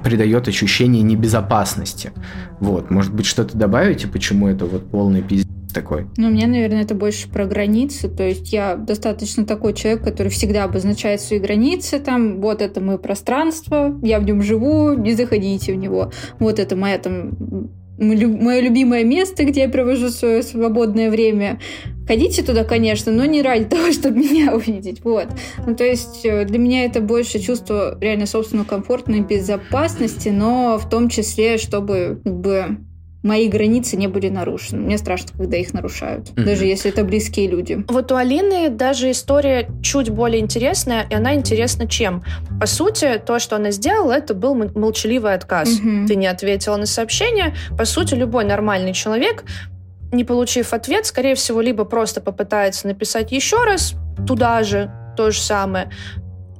[0.03, 2.11] придает ощущение небезопасности.
[2.59, 5.46] Вот, может быть, что-то добавите, почему это вот полный пиздец
[5.81, 6.07] такой?
[6.17, 8.09] Ну, мне, наверное, это больше про границы.
[8.09, 11.99] То есть я достаточно такой человек, который всегда обозначает свои границы.
[11.99, 16.11] Там, вот это мое пространство, я в нем живу, не заходите в него.
[16.39, 17.31] Вот это моя там
[17.97, 21.59] мое любимое место, где я провожу свое свободное время.
[22.07, 25.03] Ходите туда, конечно, но не ради того, чтобы меня увидеть.
[25.03, 25.27] Вот.
[25.65, 30.89] Ну, то есть э, для меня это больше чувство реально собственного комфортной безопасности, но в
[30.89, 32.77] том числе, чтобы как бы
[33.23, 34.81] мои границы не были нарушены.
[34.81, 36.43] Мне страшно, когда их нарушают, mm-hmm.
[36.43, 37.83] даже если это близкие люди.
[37.87, 42.23] Вот у Алины даже история чуть более интересная, и она интересна чем?
[42.59, 45.79] По сути, то, что она сделала, это был молчаливый отказ.
[45.79, 46.07] Mm-hmm.
[46.07, 47.55] Ты не ответила на сообщение.
[47.77, 49.43] По сути, любой нормальный человек
[50.11, 55.41] не получив ответ, скорее всего, либо просто попытается написать еще раз туда же то же
[55.41, 55.89] самое,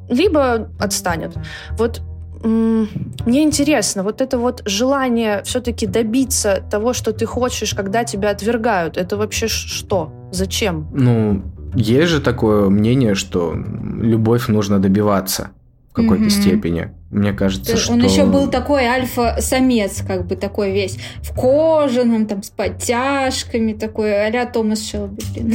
[0.10, 1.34] либо отстанет.
[1.72, 2.02] Вот
[2.44, 8.98] мне интересно, вот это вот желание все-таки добиться того, что ты хочешь, когда тебя отвергают,
[8.98, 10.12] это вообще что?
[10.32, 10.88] Зачем?
[10.94, 15.52] Ну, есть же такое мнение, что любовь нужно добиваться
[15.92, 16.30] в какой-то mm-hmm.
[16.30, 16.92] степени.
[17.10, 17.94] Мне кажется, Он что...
[17.94, 24.26] Он еще был такой альфа-самец, как бы такой весь в кожаном, там, с подтяжками, такой
[24.26, 25.54] а-ля Томас Шелби, блин.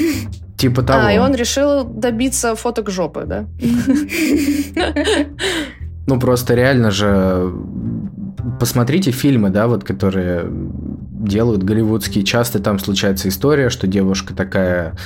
[0.56, 1.06] Типа того.
[1.06, 3.46] А, и он решил добиться фоток жопы, да?
[6.06, 7.52] Ну, просто реально же
[8.58, 12.24] посмотрите фильмы, да, вот которые делают голливудские.
[12.24, 14.96] Часто там случается история, что девушка такая,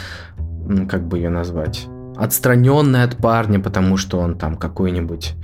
[0.88, 5.34] как бы ее назвать, отстраненный от парня, потому что он там какой-нибудь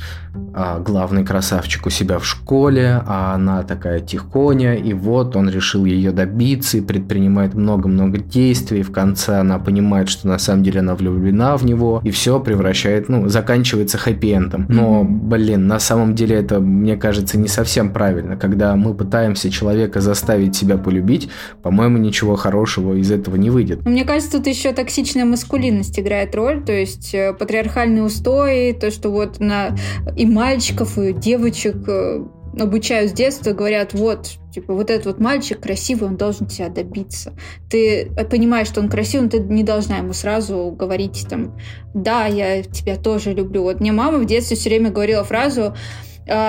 [0.55, 5.85] а, главный красавчик у себя в школе, а она такая тихоня, и вот он решил
[5.85, 8.83] ее добиться и предпринимает много-много действий.
[8.83, 13.09] В конце она понимает, что на самом деле она влюблена в него, и все превращает,
[13.09, 14.67] ну, заканчивается хэппи-эндом.
[14.69, 18.37] Но, блин, на самом деле это, мне кажется, не совсем правильно.
[18.37, 21.31] Когда мы пытаемся человека заставить себя полюбить,
[21.63, 23.85] по-моему, ничего хорошего из этого не выйдет.
[23.87, 29.11] Мне кажется, тут еще токсичная маскулинность играет роль, то есть э, патриархальные устои, то, что
[29.11, 29.77] вот на
[30.17, 32.25] и мальчиков, и девочек э,
[32.59, 37.33] обучают с детства, говорят, вот, типа, вот этот вот мальчик красивый, он должен тебя добиться.
[37.71, 41.59] Ты понимаешь, что он красивый, но ты не должна ему сразу говорить, там,
[41.95, 43.63] да, я тебя тоже люблю.
[43.63, 45.75] Вот мне мама в детстве все время говорила фразу,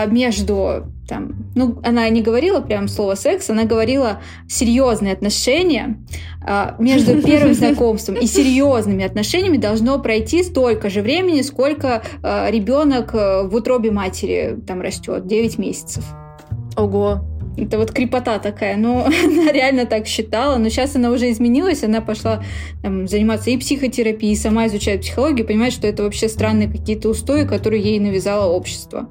[0.08, 5.98] между там, ну, она не говорила прям слово секс, она говорила серьезные отношения
[6.46, 13.14] а, между первым знакомством и серьезными отношениями должно пройти столько же времени, сколько а, ребенок
[13.14, 16.06] э, в утробе матери там растет, 9 месяцев.
[16.78, 17.22] Ого.
[17.56, 18.78] Это вот крепота такая.
[18.78, 20.58] Но она реально так считала.
[20.58, 21.84] Но сейчас она уже изменилась.
[21.84, 22.44] Она пошла
[22.82, 27.46] там, заниматься и психотерапией, и сама изучает психологию, понимает, что это вообще странные какие-то устои,
[27.46, 29.08] которые ей навязало общество.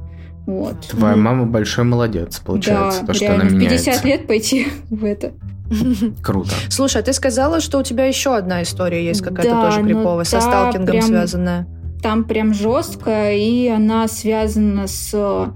[0.46, 0.80] Вот.
[0.88, 3.84] Твоя ну, мама большой молодец, получается, да, то, что реально, она меняется.
[3.90, 5.32] 50 лет пойти в это.
[6.22, 6.50] Круто.
[6.68, 10.18] Слушай, а ты сказала, что у тебя еще одна история есть какая-то да, тоже криповая,
[10.18, 11.66] ну, со сталкингом прям, связанная.
[12.02, 15.52] Там прям жестко, и она связана с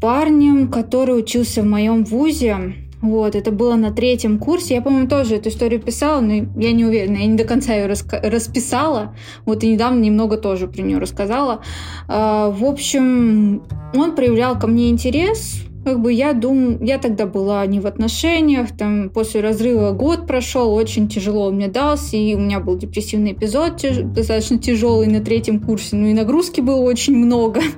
[0.00, 2.74] парнем, который учился в моем вузе.
[3.02, 4.76] Вот, это было на третьем курсе.
[4.76, 7.86] Я, по-моему, тоже эту историю писала, но я не уверена, я не до конца ее
[7.86, 9.14] расписала.
[9.44, 11.62] Вот и недавно немного тоже про нее рассказала.
[12.06, 17.66] А, в общем, он проявлял ко мне интерес, как бы я думаю, я тогда была
[17.66, 22.60] не в отношениях, там после разрыва год прошел, очень тяжело мне дался, и у меня
[22.60, 27.60] был депрессивный эпизод тяж, достаточно тяжелый на третьем курсе, ну и нагрузки было очень много.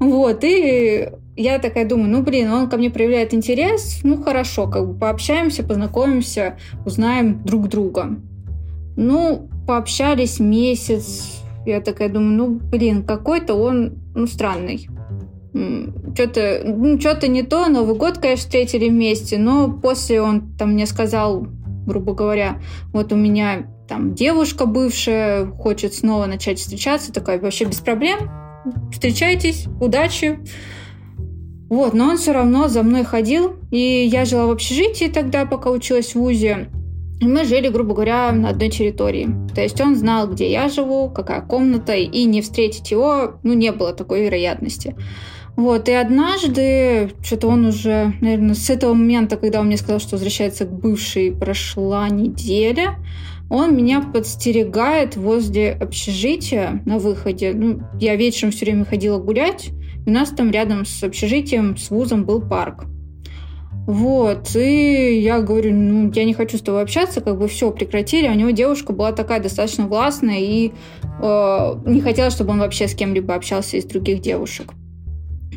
[0.00, 4.88] Вот, и я такая думаю, ну, блин, он ко мне проявляет интерес, ну, хорошо, как
[4.88, 8.16] бы пообщаемся, познакомимся, узнаем друг друга.
[8.96, 14.88] Ну, пообщались месяц, я такая думаю, ну, блин, какой-то он, ну, странный.
[15.52, 20.86] Что-то ну, что не то, Новый год, конечно, встретили вместе, но после он там мне
[20.86, 21.46] сказал,
[21.86, 22.60] грубо говоря,
[22.92, 28.28] вот у меня там девушка бывшая, хочет снова начать встречаться, такая вообще без проблем,
[28.92, 30.40] встречайтесь, удачи.
[31.68, 35.70] Вот, но он все равно за мной ходил, и я жила в общежитии тогда, пока
[35.70, 36.68] училась в ВУЗе.
[37.20, 39.28] Мы жили, грубо говоря, на одной территории.
[39.54, 43.72] То есть он знал, где я живу, какая комната, и не встретить его, ну, не
[43.72, 44.94] было такой вероятности.
[45.56, 50.12] Вот, и однажды, что-то он уже, наверное, с этого момента, когда он мне сказал, что
[50.12, 52.94] возвращается к бывшей, прошла неделя,
[53.50, 57.52] он меня подстерегает возле общежития на выходе.
[57.54, 59.70] Ну, я вечером все время ходила гулять,
[60.08, 62.86] у нас там рядом с общежитием, с вузом был парк.
[63.86, 68.26] Вот, и я говорю, ну, я не хочу с тобой общаться, как бы все, прекратили.
[68.26, 70.72] А у него девушка была такая достаточно властная и
[71.22, 74.72] э, не хотела, чтобы он вообще с кем-либо общался из других девушек.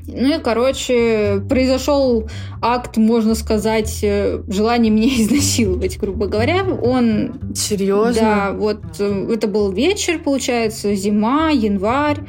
[0.08, 2.30] Ну и, короче, произошел
[2.62, 6.66] акт, можно сказать, э, желания меня изнасиловать, грубо говоря.
[6.66, 7.34] Он...
[7.56, 8.22] Серьезно?
[8.22, 12.20] Да, вот э, это был вечер, получается, зима, январь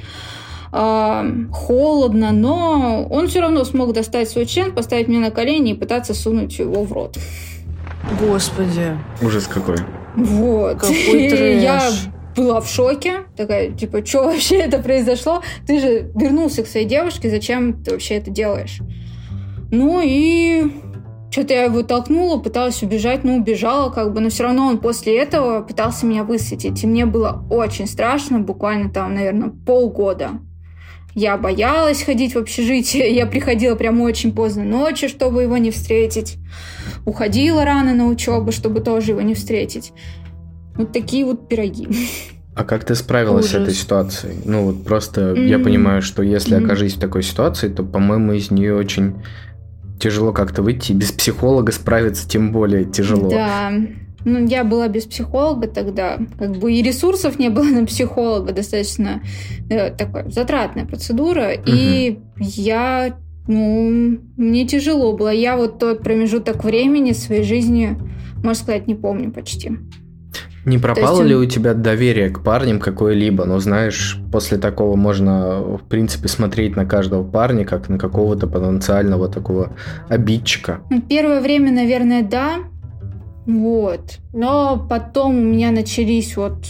[0.73, 6.15] холодно, но он все равно смог достать свой член, поставить мне на колени и пытаться
[6.15, 7.19] сунуть его в рот.
[8.19, 8.97] Господи.
[9.21, 9.77] Ужас какой.
[10.17, 10.79] Вот.
[10.81, 11.63] Какой трэш.
[11.63, 11.91] Я
[12.35, 15.43] была в шоке, такая, типа, что вообще это произошло?
[15.67, 18.81] Ты же вернулся к своей девушке, зачем ты вообще это делаешь?
[19.71, 20.71] Ну и
[21.31, 25.19] что-то я его толкнула, пыталась убежать, ну, убежала как бы, но все равно он после
[25.19, 26.83] этого пытался меня высветить.
[26.83, 30.31] И мне было очень страшно, буквально там, наверное, полгода.
[31.15, 33.15] Я боялась ходить в общежитие.
[33.15, 36.39] Я приходила прямо очень поздно ночью, чтобы его не встретить.
[37.05, 39.93] Уходила рано на учебу, чтобы тоже его не встретить.
[40.75, 41.89] Вот такие вот пироги.
[42.55, 43.61] А как ты справилась Ужас.
[43.61, 44.37] с этой ситуацией?
[44.45, 45.47] Ну вот просто mm-hmm.
[45.47, 46.65] я понимаю, что если mm-hmm.
[46.65, 49.23] окажись в такой ситуации, то, по-моему, из нее очень
[49.99, 50.93] тяжело как-то выйти.
[50.93, 53.31] Без психолога справиться тем более тяжело.
[53.31, 53.73] Да.
[54.25, 59.23] Ну, я была без психолога тогда, как бы и ресурсов не было на психолога, достаточно
[59.69, 61.63] э, такая затратная процедура, угу.
[61.67, 65.33] и я, ну, мне тяжело было.
[65.33, 67.97] Я вот тот промежуток времени своей жизни,
[68.37, 69.73] можно сказать, не помню почти.
[70.65, 71.29] Не пропало есть...
[71.29, 73.45] ли у тебя доверие к парням какое-либо?
[73.45, 79.29] Ну, знаешь, после такого можно, в принципе, смотреть на каждого парня как на какого-то потенциального
[79.29, 79.73] такого
[80.09, 80.83] обидчика.
[81.09, 82.59] Первое время, наверное, да.
[83.47, 84.19] Вот.
[84.33, 86.65] Но потом у меня начались вот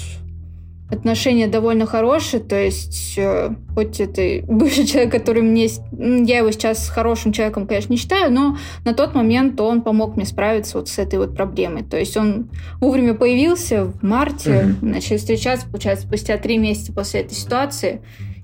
[0.92, 5.68] отношения довольно хорошие, то есть э, хоть это бывший человек, который мне...
[5.90, 10.26] Я его сейчас хорошим человеком, конечно, не считаю, но на тот момент он помог мне
[10.26, 11.82] справиться вот с этой вот проблемой.
[11.82, 14.84] То есть он вовремя появился в марте, mm-hmm.
[14.84, 18.02] начали встречаться, получается, спустя три месяца после этой ситуации,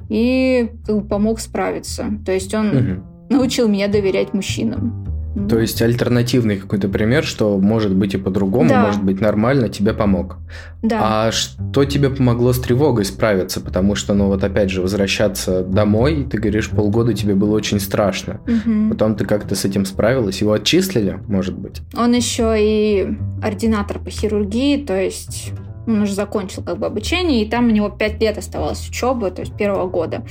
[0.08, 0.70] и
[1.10, 2.06] помог справиться.
[2.24, 3.02] То есть он mm-hmm.
[3.28, 5.08] научил меня доверять мужчинам.
[5.48, 8.86] То есть альтернативный какой-то пример, что может быть и по-другому, да.
[8.86, 10.38] может быть нормально, тебе помог.
[10.82, 11.26] Да.
[11.28, 13.60] А что тебе помогло с тревогой справиться?
[13.60, 18.40] Потому что, ну вот опять же, возвращаться домой, ты говоришь, полгода тебе было очень страшно.
[18.46, 18.90] Угу.
[18.90, 20.40] Потом ты как-то с этим справилась.
[20.40, 21.82] Его отчислили, может быть?
[21.96, 23.08] Он еще и
[23.42, 25.52] ординатор по хирургии, то есть
[25.88, 29.40] он уже закончил как бы обучение, и там у него пять лет оставалось учебы, то
[29.40, 30.24] есть первого года.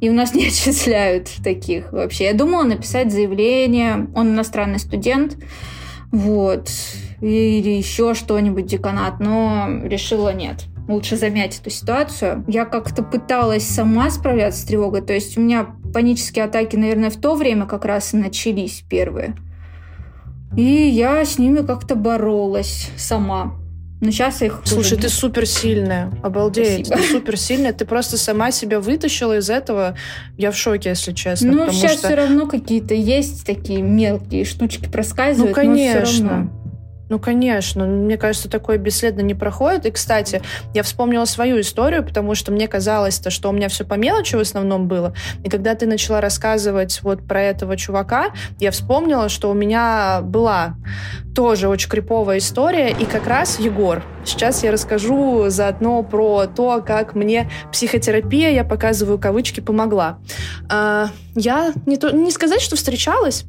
[0.00, 2.24] И у нас не отчисляют таких вообще.
[2.24, 5.36] Я думала написать заявление, он иностранный студент,
[6.10, 6.70] вот,
[7.20, 10.64] или еще что-нибудь, деканат, но решила нет.
[10.88, 12.44] Лучше замять эту ситуацию.
[12.48, 17.16] Я как-то пыталась сама справляться с тревогой, то есть у меня панические атаки, наверное, в
[17.16, 19.36] то время как раз и начались первые.
[20.56, 23.61] И я с ними как-то боролась сама.
[24.02, 26.12] Но сейчас их Слушай, ты супер сильная.
[26.24, 26.88] Обалдеть.
[26.88, 27.06] Спасибо.
[27.06, 27.72] Ты супер сильная.
[27.72, 29.96] Ты просто сама себя вытащила из этого.
[30.36, 31.52] Я в шоке, если честно.
[31.52, 32.08] Ну, сейчас что...
[32.08, 35.56] все равно какие-то есть такие мелкие штучки проскальзывают.
[35.56, 36.50] Ну, конечно.
[37.12, 37.84] Ну, конечно.
[37.84, 39.84] Мне кажется, такое бесследно не проходит.
[39.84, 40.40] И, кстати,
[40.72, 44.40] я вспомнила свою историю, потому что мне казалось-то, что у меня все по мелочи в
[44.40, 45.12] основном было.
[45.44, 50.76] И когда ты начала рассказывать вот про этого чувака, я вспомнила, что у меня была
[51.34, 52.88] тоже очень криповая история.
[52.88, 54.02] И как раз Егор.
[54.24, 60.18] Сейчас я расскажу заодно про то, как мне психотерапия, я показываю кавычки, помогла.
[60.70, 63.44] А, я не, то, не сказать, что встречалась,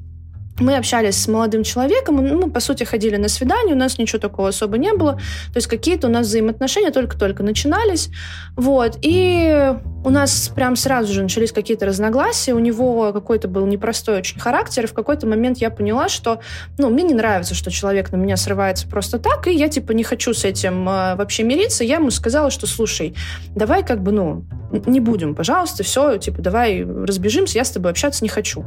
[0.60, 4.50] мы общались с молодым человеком, мы, по сути, ходили на свидание, у нас ничего такого
[4.50, 5.14] особо не было.
[5.14, 8.10] То есть какие-то у нас взаимоотношения только-только начинались.
[8.56, 8.98] Вот.
[9.02, 9.74] И
[10.06, 12.54] у нас прям сразу же начались какие-то разногласия.
[12.54, 14.84] У него какой-то был непростой очень характер.
[14.84, 16.40] И в какой-то момент я поняла, что
[16.78, 20.04] ну, мне не нравится, что человек на меня срывается просто так, и я, типа, не
[20.04, 21.84] хочу с этим э, вообще мириться.
[21.84, 23.16] Я ему сказала, что, слушай,
[23.56, 24.46] давай как бы, ну,
[24.86, 28.66] не будем, пожалуйста, все, типа, давай разбежимся, я с тобой общаться не хочу.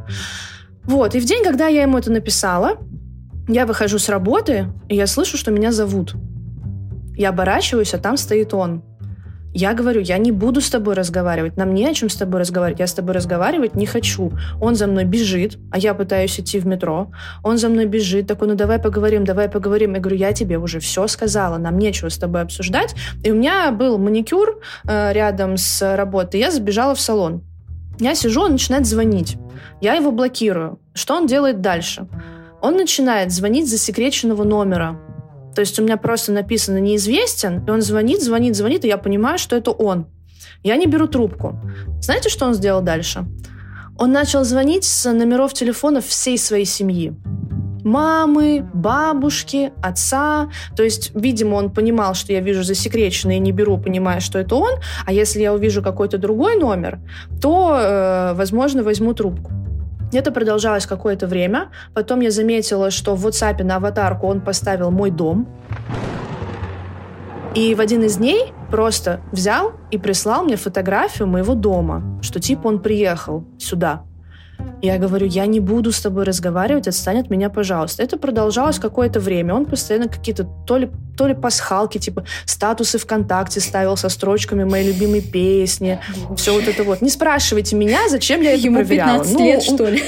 [0.87, 2.77] Вот, и в день, когда я ему это написала,
[3.49, 6.15] я выхожу с работы, и я слышу, что меня зовут.
[7.17, 8.83] Я оборачиваюсь, а там стоит он.
[9.53, 12.79] Я говорю, я не буду с тобой разговаривать, нам не о чем с тобой разговаривать,
[12.79, 14.31] я с тобой разговаривать не хочу.
[14.61, 17.11] Он за мной бежит, а я пытаюсь идти в метро.
[17.43, 19.95] Он за мной бежит, такой, ну давай поговорим, давай поговорим.
[19.95, 22.95] Я говорю, я тебе уже все сказала, нам нечего с тобой обсуждать.
[23.23, 27.43] И у меня был маникюр э, рядом с работой, я забежала в салон.
[27.99, 29.37] Я сижу, он начинает звонить.
[29.81, 30.79] Я его блокирую.
[30.93, 32.07] Что он делает дальше?
[32.61, 34.99] Он начинает звонить за секреченного номера.
[35.55, 39.39] То есть у меня просто написано «неизвестен», и он звонит, звонит, звонит, и я понимаю,
[39.39, 40.05] что это он.
[40.63, 41.59] Я не беру трубку.
[42.01, 43.25] Знаете, что он сделал дальше?
[43.97, 47.15] Он начал звонить с номеров телефонов всей своей семьи
[47.83, 50.49] мамы, бабушки, отца.
[50.75, 54.55] То есть, видимо, он понимал, что я вижу засекреченный и не беру, понимая, что это
[54.55, 54.79] он.
[55.05, 56.99] А если я увижу какой-то другой номер,
[57.41, 59.51] то, э, возможно, возьму трубку.
[60.13, 61.69] Это продолжалось какое-то время.
[61.93, 65.47] Потом я заметила, что в WhatsApp на аватарку он поставил мой дом.
[67.55, 72.67] И в один из дней просто взял и прислал мне фотографию моего дома, что типа
[72.67, 74.06] он приехал сюда.
[74.81, 78.03] Я говорю, я не буду с тобой разговаривать, отстань от меня, пожалуйста.
[78.03, 79.55] Это продолжалось какое-то время.
[79.55, 84.87] Он постоянно какие-то то ли, то ли пасхалки, типа статусы ВКонтакте ставил со строчками моей
[84.87, 85.99] любимой песни.
[86.35, 87.01] Все вот это вот.
[87.01, 89.23] Не спрашивайте меня, зачем я это Ему проверяла.
[89.23, 90.03] 15 ну, лет, что ли?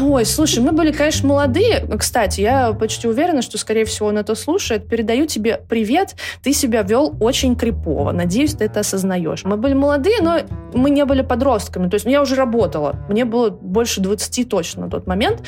[0.00, 1.86] Ой, слушай, мы были, конечно, молодые.
[1.98, 4.88] Кстати, я почти уверена, что, скорее всего, он это слушает.
[4.88, 6.16] Передаю тебе привет.
[6.42, 8.12] Ты себя вел очень крипово.
[8.12, 9.44] Надеюсь, ты это осознаешь.
[9.44, 10.40] Мы были молодые, но
[10.72, 11.88] мы не были подростками.
[11.88, 12.96] То есть я уже работала.
[13.08, 15.42] Мне было больше 20 точно на тот момент.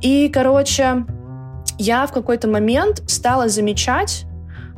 [0.00, 1.04] И, короче,
[1.78, 4.24] я в какой-то момент стала замечать,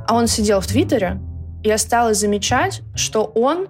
[0.09, 1.21] а он сидел в Твиттере,
[1.63, 3.69] я стала замечать, что он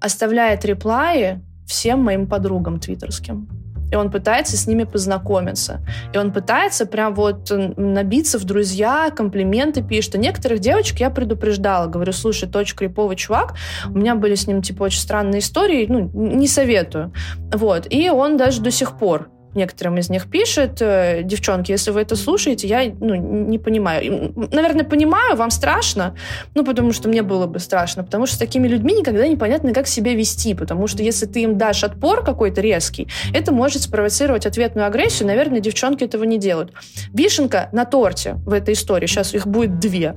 [0.00, 3.57] оставляет реплаи всем моим подругам твиттерским
[3.90, 5.80] и он пытается с ними познакомиться.
[6.12, 10.14] И он пытается прям вот набиться в друзья, комплименты пишет.
[10.14, 11.86] А некоторых девочек я предупреждала.
[11.86, 13.54] Говорю, слушай, очень криповый чувак.
[13.86, 15.86] У меня были с ним, типа, очень странные истории.
[15.88, 17.12] Ну, не советую.
[17.52, 17.86] Вот.
[17.90, 22.16] И он даже до сих пор некоторым из них пишет, э, девчонки, если вы это
[22.16, 24.32] слушаете, я ну, не понимаю.
[24.52, 26.14] Наверное, понимаю, вам страшно,
[26.54, 29.86] ну, потому что мне было бы страшно, потому что с такими людьми никогда непонятно, как
[29.86, 34.86] себя вести, потому что если ты им дашь отпор какой-то резкий, это может спровоцировать ответную
[34.86, 36.72] агрессию, наверное, девчонки этого не делают.
[37.12, 40.14] Вишенка на торте в этой истории, сейчас их будет две.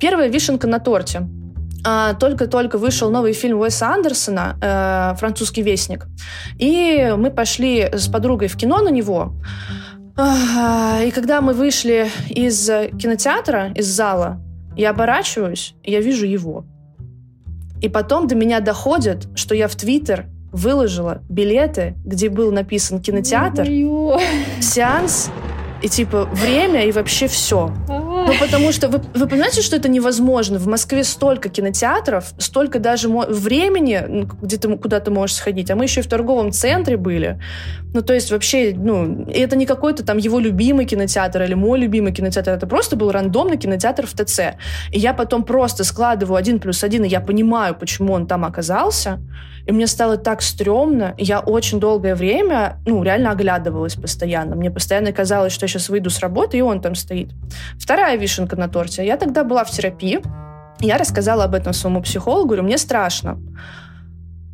[0.00, 1.26] Первая вишенка на торте.
[1.84, 6.06] А, только-только вышел новый фильм Уэса Андерсона э, «Французский вестник».
[6.58, 9.34] И мы пошли с подругой в кино на него.
[10.16, 14.40] И когда мы вышли из кинотеатра, из зала,
[14.76, 16.64] я оборачиваюсь, и я вижу его.
[17.82, 23.64] И потом до меня доходит, что я в Твиттер выложила билеты, где был написан кинотеатр,
[24.60, 25.30] сеанс,
[25.82, 27.72] и типа время, и вообще все.
[28.26, 30.58] Ну, потому что вы, вы понимаете, что это невозможно.
[30.58, 35.70] В Москве столько кинотеатров, столько даже времени, где ты, куда ты можешь сходить.
[35.70, 37.40] А мы еще и в торговом центре были.
[37.92, 42.12] Ну, то есть вообще, ну, это не какой-то там его любимый кинотеатр или мой любимый
[42.12, 42.50] кинотеатр.
[42.50, 44.40] Это просто был рандомный кинотеатр в ТЦ.
[44.90, 49.20] И я потом просто складываю один плюс один, и я понимаю, почему он там оказался.
[49.66, 51.14] И мне стало так стрёмно.
[51.16, 54.56] Я очень долгое время, ну, реально оглядывалась постоянно.
[54.56, 57.30] Мне постоянно казалось, что я сейчас выйду с работы, и он там стоит.
[57.78, 59.04] Вторая вишенка на торте.
[59.04, 60.20] Я тогда была в терапии.
[60.80, 62.46] Я рассказала об этом своему психологу.
[62.48, 63.38] Говорю, мне страшно.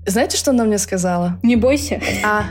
[0.07, 1.39] Знаете, что она мне сказала?
[1.43, 2.01] Не бойся.
[2.25, 2.45] А,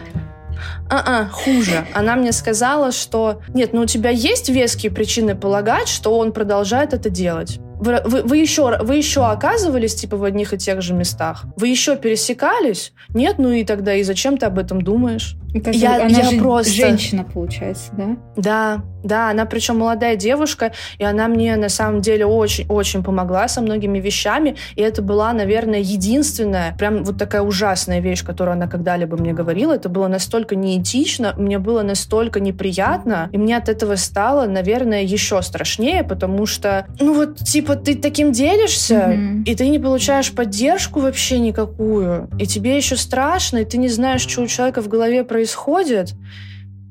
[0.90, 1.86] а-а, хуже.
[1.94, 6.94] Она мне сказала, что нет, ну у тебя есть веские причины полагать, что он продолжает
[6.94, 7.60] это делать.
[7.80, 11.46] Вы, вы, вы, еще, вы еще оказывались типа в одних и тех же местах?
[11.56, 12.94] Вы еще пересекались?
[13.14, 15.38] Нет, ну и тогда и зачем ты об этом думаешь?
[15.54, 16.72] Это я, она я же просто...
[16.72, 18.18] женщина, получается, да?
[18.36, 23.62] Да, да, она причем молодая девушка, и она мне на самом деле очень-очень помогла со
[23.62, 29.18] многими вещами, и это была, наверное, единственная, прям вот такая ужасная вещь, которую она когда-либо
[29.18, 29.74] мне говорила.
[29.74, 35.42] Это было настолько неэтично, мне было настолько неприятно, и мне от этого стало, наверное, еще
[35.42, 39.44] страшнее, потому что, ну вот, типа, ты таким делишься, mm-hmm.
[39.46, 44.22] и ты не получаешь поддержку вообще никакую, и тебе еще страшно, и ты не знаешь,
[44.22, 46.14] что у человека в голове происходит.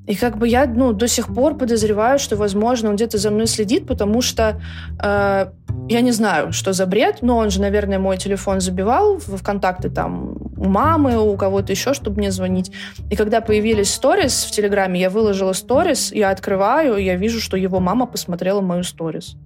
[0.08, 3.46] И как бы я ну, до сих пор подозреваю, что, возможно, он где-то за мной
[3.46, 4.58] следит, потому что
[5.02, 5.50] э,
[5.88, 9.42] я не знаю, что за бред, но он же, наверное, мой телефон забивал в, в
[9.42, 12.72] контакты там у мамы, у кого-то еще, чтобы мне звонить.
[13.10, 17.58] И когда появились сторис в Телеграме, я выложила сторис, я открываю, и я вижу, что
[17.58, 19.36] его мама посмотрела мою сторис.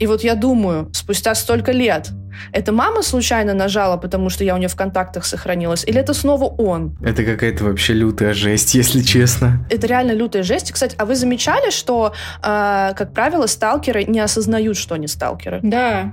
[0.00, 2.08] И вот я думаю, спустя столько лет,
[2.52, 6.44] это мама случайно нажала, потому что я у нее в контактах сохранилась, или это снова
[6.44, 6.96] он?
[7.02, 9.66] Это какая-то вообще лютая жесть, если честно.
[9.68, 10.72] Это реально лютая жесть.
[10.72, 15.60] Кстати, а вы замечали, что, э, как правило, сталкеры не осознают, что они сталкеры?
[15.62, 16.12] Да.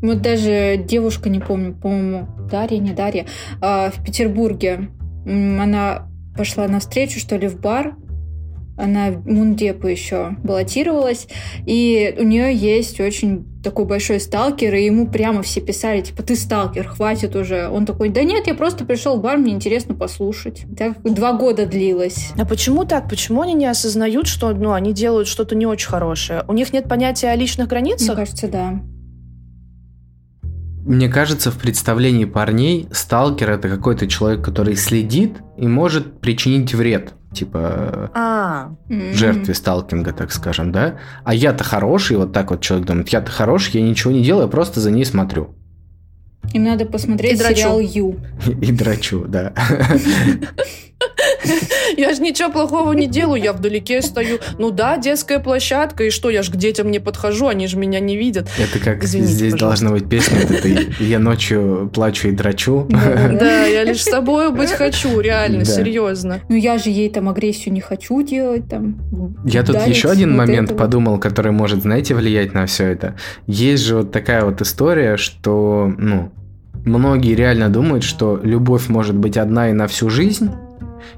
[0.00, 3.26] Вот даже девушка, не помню, по-моему, Дарья, не Дарья,
[3.60, 4.88] э, в Петербурге,
[5.26, 7.96] она пошла на встречу, что ли, в бар,
[8.80, 11.26] она в Мундепу еще баллотировалась,
[11.66, 16.34] и у нее есть очень такой большой сталкер, и ему прямо все писали, типа, ты
[16.34, 17.68] сталкер, хватит уже.
[17.68, 20.64] Он такой, да нет, я просто пришел в бар, мне интересно послушать.
[20.76, 22.30] Так два года длилось.
[22.38, 23.08] А почему так?
[23.08, 26.44] Почему они не осознают, что ну, они делают что-то не очень хорошее?
[26.48, 28.08] У них нет понятия о личных границах?
[28.08, 28.80] Мне кажется, да.
[30.86, 37.12] Мне кажется, в представлении парней сталкер это какой-то человек, который следит и может причинить вред
[37.32, 40.98] типа а, жертве сталкинга, так скажем, да?
[41.24, 44.80] А я-то хороший, вот так вот человек думает, я-то хороший, я ничего не делаю, просто
[44.80, 45.54] за ней смотрю.
[46.52, 48.16] Им надо посмотреть сериал Ю.
[48.46, 49.52] И драчу, да.
[51.96, 54.38] Я же ничего плохого не делаю, я вдалеке стою.
[54.58, 58.00] Ну да, детская площадка, и что, я же к детям не подхожу, они же меня
[58.00, 58.48] не видят.
[58.58, 59.84] Это как Извините, здесь пожалуйста.
[59.84, 60.68] должна быть песня, это
[61.02, 62.86] я ночью плачу и драчу.
[62.90, 66.40] Да, я лишь с собой быть хочу, реально, серьезно.
[66.48, 68.96] Ну я же ей там агрессию не хочу делать, там.
[69.44, 73.14] Я тут еще один момент подумал, который может, знаете, влиять на все это.
[73.46, 76.32] Есть же вот такая вот история, что, ну,
[76.84, 80.50] многие реально думают, что любовь может быть одна и на всю жизнь,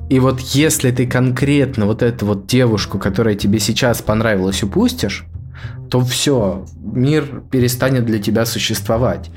[0.09, 5.26] и вот если ты конкретно вот эту вот девушку, которая тебе сейчас понравилась, упустишь,
[5.92, 9.30] то все, мир перестанет для тебя существовать.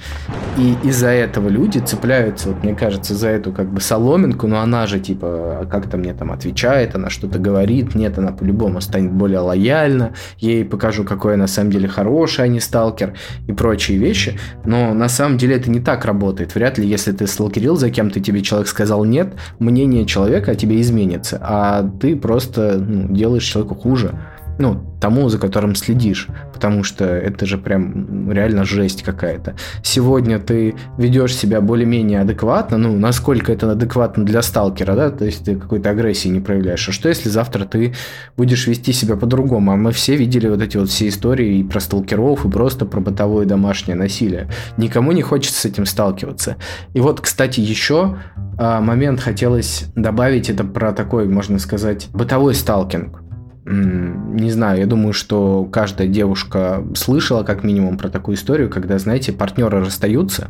[0.57, 4.87] И из-за этого люди цепляются, вот мне кажется, за эту как бы соломинку, но она
[4.87, 10.13] же типа как-то мне там отвечает, она что-то говорит, нет, она по-любому станет более лояльна,
[10.37, 13.15] ей покажу, какой я на самом деле хороший, а не сталкер
[13.47, 16.55] и прочие вещи, но на самом деле это не так работает.
[16.55, 20.79] Вряд ли, если ты сталкерил за кем-то, тебе человек сказал нет, мнение человека о тебе
[20.79, 24.17] изменится, а ты просто ну, делаешь человеку хуже
[24.57, 29.53] ну, тому, за которым следишь, потому что это же прям реально жесть какая-то.
[29.83, 35.45] Сегодня ты ведешь себя более-менее адекватно, ну, насколько это адекватно для сталкера, да, то есть
[35.45, 36.89] ты какой-то агрессии не проявляешь.
[36.89, 37.93] А что, если завтра ты
[38.35, 39.73] будешь вести себя по-другому?
[39.73, 42.99] А мы все видели вот эти вот все истории и про сталкеров, и просто про
[42.99, 44.49] бытовое домашнее насилие.
[44.77, 46.55] Никому не хочется с этим сталкиваться.
[46.95, 48.17] И вот, кстати, еще
[48.57, 53.24] а, момент хотелось добавить, это про такой, можно сказать, бытовой сталкинг
[53.65, 59.33] не знаю, я думаю, что каждая девушка слышала как минимум про такую историю, когда, знаете,
[59.33, 60.49] партнеры расстаются,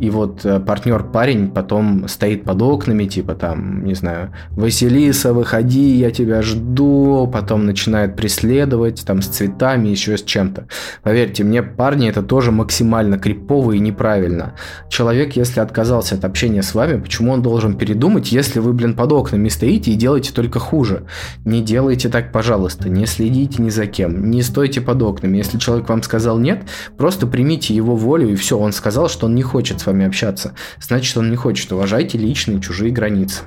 [0.00, 6.10] и вот э, партнер-парень потом стоит под окнами, типа там, не знаю, Василиса, выходи, я
[6.10, 10.68] тебя жду, потом начинает преследовать, там, с цветами, еще с чем-то.
[11.02, 14.54] Поверьте мне, парни, это тоже максимально крипово и неправильно.
[14.88, 19.12] Человек, если отказался от общения с вами, почему он должен передумать, если вы, блин, под
[19.12, 21.04] окнами стоите и делаете только хуже?
[21.44, 25.36] Не делайте так, пожалуйста, не следите ни за кем, не стойте под окнами.
[25.36, 26.62] Если человек вам сказал нет,
[26.96, 30.54] просто примите его волю, и все, он сказал, что он не хочет с вами общаться,
[30.80, 31.72] значит, он не хочет.
[31.72, 33.42] Уважайте личные, чужие границы.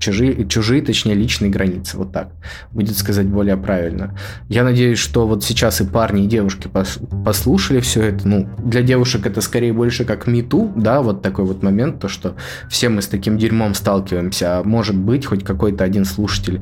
[0.00, 1.96] Чужие, чужие, точнее, личные границы.
[1.96, 2.32] Вот так.
[2.72, 4.14] Будет сказать более правильно.
[4.50, 6.68] Я надеюсь, что вот сейчас и парни, и девушки
[7.24, 8.28] послушали все это.
[8.28, 12.36] Ну, для девушек это скорее больше как мету, да, вот такой вот момент, то, что
[12.68, 14.58] все мы с таким дерьмом сталкиваемся.
[14.58, 16.60] А может быть, хоть какой-то один слушатель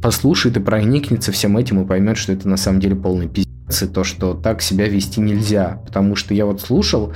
[0.00, 3.43] послушает и проникнется всем этим и поймет, что это на самом деле полный пиздец
[3.92, 5.80] то, что так себя вести нельзя.
[5.84, 7.12] Потому что я вот слушал,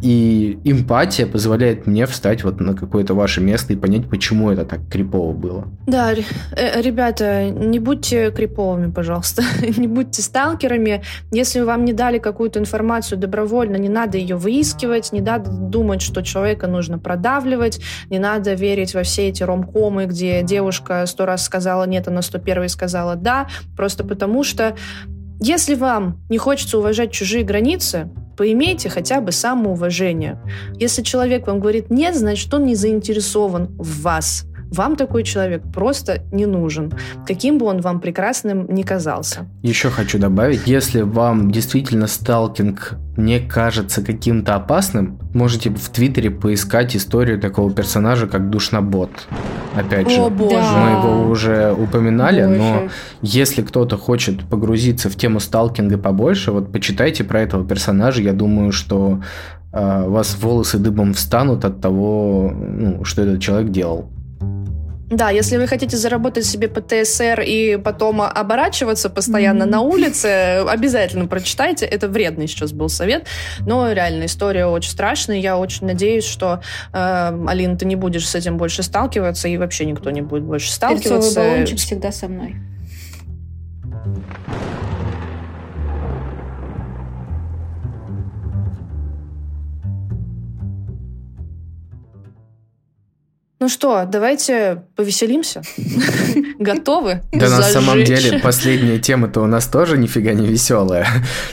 [0.00, 4.80] и эмпатия позволяет мне встать вот на какое-то ваше место и понять, почему это так
[4.90, 5.68] крипово было.
[5.86, 9.42] Да, э, ребята, не будьте криповыми, пожалуйста.
[9.76, 11.02] не будьте сталкерами.
[11.32, 16.22] Если вам не дали какую-то информацию добровольно, не надо ее выискивать, не надо думать, что
[16.22, 21.84] человека нужно продавливать, не надо верить во все эти ромкомы, где девушка сто раз сказала
[21.84, 24.76] нет, а на сто первый сказала да, просто потому что
[25.40, 30.40] если вам не хочется уважать чужие границы, поимейте хотя бы самоуважение.
[30.78, 34.44] Если человек вам говорит «нет», значит, он не заинтересован в вас.
[34.70, 36.92] Вам такой человек просто не нужен,
[37.26, 39.46] каким бы он вам прекрасным ни казался.
[39.62, 46.94] Еще хочу добавить, если вам действительно сталкинг не кажется каким-то опасным, можете в Твиттере поискать
[46.96, 49.10] историю такого персонажа, как Душнобот.
[49.74, 50.56] Опять О, же, боже.
[50.56, 52.58] мы его уже упоминали, боже.
[52.58, 52.88] но
[53.22, 58.22] если кто-то хочет погрузиться в тему сталкинга побольше, вот почитайте про этого персонажа.
[58.22, 59.20] Я думаю, что
[59.72, 64.10] э, у вас волосы дыбом встанут от того, ну, что этот человек делал.
[65.10, 69.66] Да, если вы хотите заработать себе ПТСР и потом оборачиваться постоянно mm-hmm.
[69.66, 71.84] на улице, обязательно прочитайте.
[71.84, 73.26] Это вредный сейчас был совет,
[73.66, 75.38] но реально история очень страшная.
[75.38, 79.84] Я очень надеюсь, что, э, Алина, ты не будешь с этим больше сталкиваться, и вообще
[79.84, 81.08] никто не будет больше сталкиваться.
[81.08, 82.54] Перцовый баллончик всегда со мной.
[93.60, 95.60] Ну что, давайте повеселимся.
[96.58, 97.20] Готовы?
[97.30, 101.06] Да на самом деле последняя тема-то у нас тоже нифига не веселая.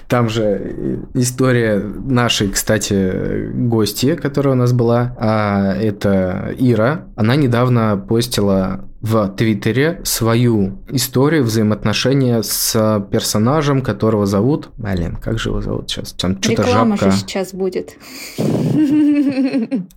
[0.08, 7.08] Там же история нашей, кстати, гости, которая у нас была, а это Ира.
[7.18, 14.70] Она недавно постила в Твиттере свою историю взаимоотношения с персонажем, которого зовут...
[14.78, 16.14] Блин, как же его зовут сейчас?
[16.14, 17.12] Там что-то Реклама жабка.
[17.12, 17.94] же сейчас будет.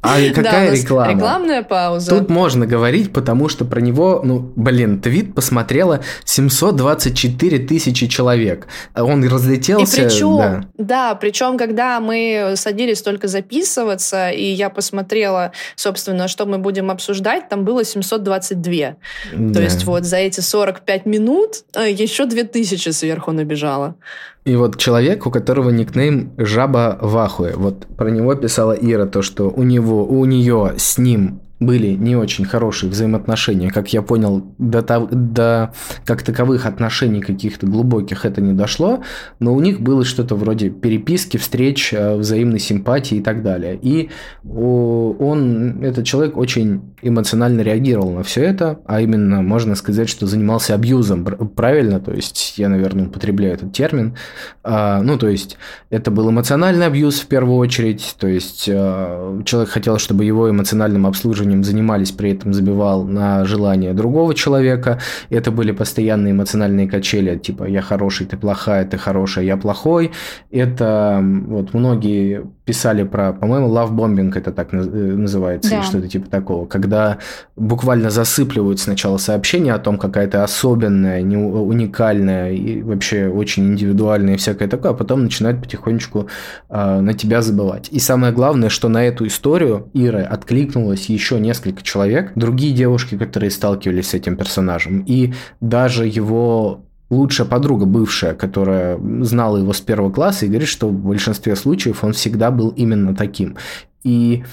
[0.03, 1.13] А какая реклама?
[1.13, 2.11] Рекламная пауза.
[2.11, 8.67] Тут можно говорить, потому что про него, ну, блин, твит посмотрело 724 тысячи человек.
[8.95, 10.03] Он разлетелся.
[10.03, 10.65] И причем, да.
[10.79, 17.49] да, причем, когда мы садились только записываться, и я посмотрела, собственно, что мы будем обсуждать,
[17.49, 18.90] там было 722.
[19.33, 19.55] Да.
[19.55, 23.97] То есть вот за эти 45 минут э, еще 2000 сверху набежало.
[24.45, 29.51] И вот человек, у которого никнейм Жаба Вахуе, вот про него писала Ира, то, что
[29.51, 33.71] у него, у нее с ним были не очень хорошие взаимоотношения.
[33.71, 35.73] Как я понял, до, до
[36.05, 39.03] как таковых отношений каких-то глубоких это не дошло,
[39.39, 43.79] но у них было что-то вроде переписки, встреч, э, взаимной симпатии и так далее.
[43.81, 44.11] И
[44.43, 50.75] он, этот человек очень эмоционально реагировал на все это, а именно, можно сказать, что занимался
[50.75, 52.01] абьюзом, правильно?
[52.01, 54.17] То есть, я, наверное, употребляю этот термин.
[54.63, 55.59] А, ну, то есть,
[55.91, 61.07] это был эмоциональный абьюз в первую очередь, то есть, э, человек хотел, чтобы его эмоциональным
[61.07, 64.99] обслуживанием обслуживанием занимались, при этом забивал на желание другого человека.
[65.31, 70.11] Это были постоянные эмоциональные качели, типа «я хороший, ты плохая, ты хорошая, я плохой».
[70.53, 75.77] Это вот многие писали про, по-моему, лавбомбинг это так э, называется, да.
[75.79, 77.19] или что-то типа такого, когда
[77.57, 84.35] буквально засыпливают сначала сообщение о том, какая то особенная, не, уникальная и вообще очень индивидуальная
[84.35, 86.29] и всякое такое, а потом начинают потихонечку
[86.69, 87.89] э, на тебя забывать.
[87.91, 93.51] И самое главное, что на эту историю Иры откликнулось еще несколько человек, другие девушки, которые
[93.51, 100.11] сталкивались с этим персонажем, и даже его лучшая подруга бывшая, которая знала его с первого
[100.11, 103.57] класса и говорит, что в большинстве случаев он всегда был именно таким.
[104.05, 104.45] И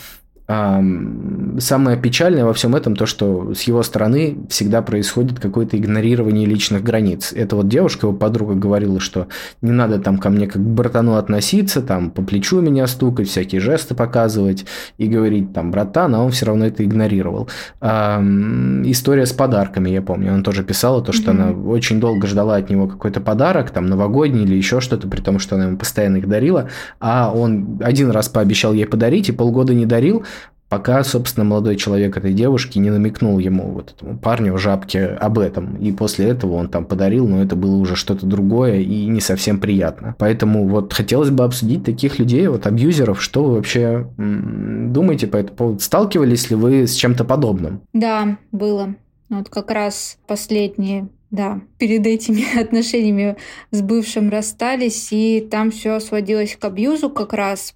[0.48, 6.84] самое печальное во всем этом то, что с его стороны всегда происходит какое-то игнорирование личных
[6.84, 7.34] границ.
[7.34, 9.28] Эта вот девушка, его подруга, говорила, что
[9.62, 13.60] не надо там ко мне как к братану относиться, там по плечу меня стукать, всякие
[13.60, 14.66] жесты показывать
[14.98, 17.50] и говорить там братан, а он все равно это игнорировал.
[17.82, 21.41] История с подарками, я помню, она тоже писала то, что mm-hmm.
[21.41, 25.39] она очень долго ждала от него какой-то подарок, там новогодний или еще что-то, при том,
[25.39, 26.70] что она ему постоянно их дарила,
[27.02, 30.24] а он один раз пообещал ей подарить и полгода не дарил,
[30.70, 35.39] пока, собственно, молодой человек этой девушки не намекнул ему, вот этому парню в жабке, об
[35.39, 35.78] этом.
[35.78, 39.59] И после этого он там подарил, но это было уже что-то другое и не совсем
[39.59, 40.15] приятно.
[40.20, 45.57] Поэтому вот хотелось бы обсудить таких людей, вот абьюзеров, что вы вообще думаете по этому
[45.57, 45.80] поводу?
[45.80, 47.82] Сталкивались ли вы с чем-то подобным?
[47.93, 48.95] Да, было.
[49.30, 53.38] Вот как раз последние да, перед этими отношениями
[53.72, 57.74] с бывшим расстались, и там все сводилось к абьюзу как раз.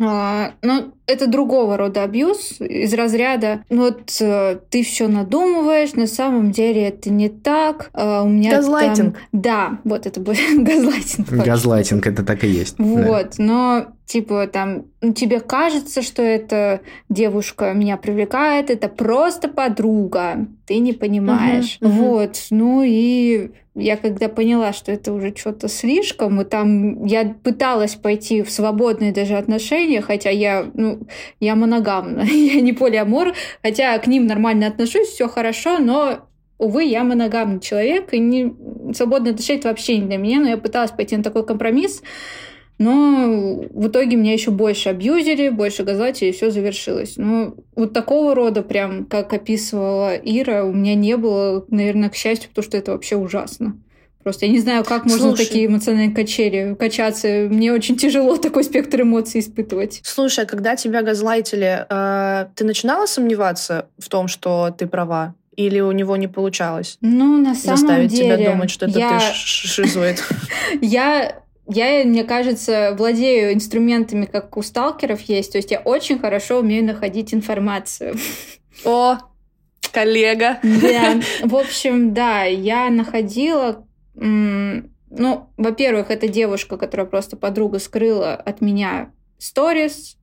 [0.00, 6.06] А, ну, это другого рода абьюз из разряда ну вот э, ты все надумываешь, на
[6.06, 7.90] самом деле это не так.
[7.94, 9.14] Э, у меня газлайтинг.
[9.14, 9.40] Там...
[9.40, 11.30] Да, вот это будет газлайтинг.
[11.30, 12.78] Газлайтинг, это так и есть.
[12.78, 13.44] Вот, да.
[13.44, 20.78] но типа там ну, тебе кажется, что эта девушка меня привлекает, это просто подруга, ты
[20.78, 21.78] не понимаешь.
[21.80, 21.88] Uh-huh.
[21.88, 27.94] Вот, ну и я когда поняла, что это уже что-то слишком, и там я пыталась
[27.94, 30.97] пойти в свободные даже отношения, хотя я, ну,
[31.40, 36.28] я моногамна, я не полиамор, хотя к ним нормально отношусь, все хорошо, но
[36.58, 38.54] увы, я моногамный человек, и не...
[38.94, 42.02] свободные отношения это вообще не для меня, но я пыталась пойти на такой компромисс,
[42.78, 47.14] но в итоге меня еще больше абьюзили, больше газлатили, и все завершилось.
[47.16, 52.50] Ну, вот такого рода, прям, как описывала Ира, у меня не было, наверное, к счастью,
[52.50, 53.76] потому что это вообще ужасно.
[54.22, 57.46] Просто я не знаю, как можно Слушай, такие эмоциональные качели качаться.
[57.48, 60.00] Мне очень тяжело такой спектр эмоций испытывать.
[60.04, 65.34] Слушай, а когда тебя газлайтили, э, ты начинала сомневаться в том, что ты права?
[65.56, 66.98] Или у него не получалось?
[67.00, 68.36] Ну, на самом Заставить деле...
[68.36, 69.18] тебя думать, что это я...
[69.18, 70.22] ты шизоид.
[70.80, 75.52] Я я, мне кажется, владею инструментами, как у сталкеров есть.
[75.52, 78.16] То есть я очень хорошо умею находить информацию.
[78.86, 79.18] О,
[79.92, 80.58] коллега.
[80.62, 81.20] Да.
[81.42, 83.84] В общем, да, я находила
[84.20, 90.18] ну, во-первых, это девушка, которая просто подруга скрыла от меня сторис,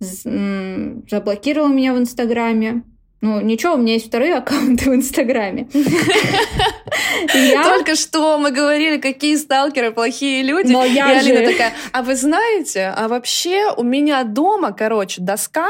[0.00, 2.84] заблокировала меня в Инстаграме.
[3.24, 5.66] Ну, ничего, у меня есть вторые аккаунты в Инстаграме.
[7.64, 10.70] Только что мы говорили, какие сталкеры плохие люди.
[10.70, 15.68] Но я и Алина такая, а вы знаете, а вообще у меня дома, короче, доска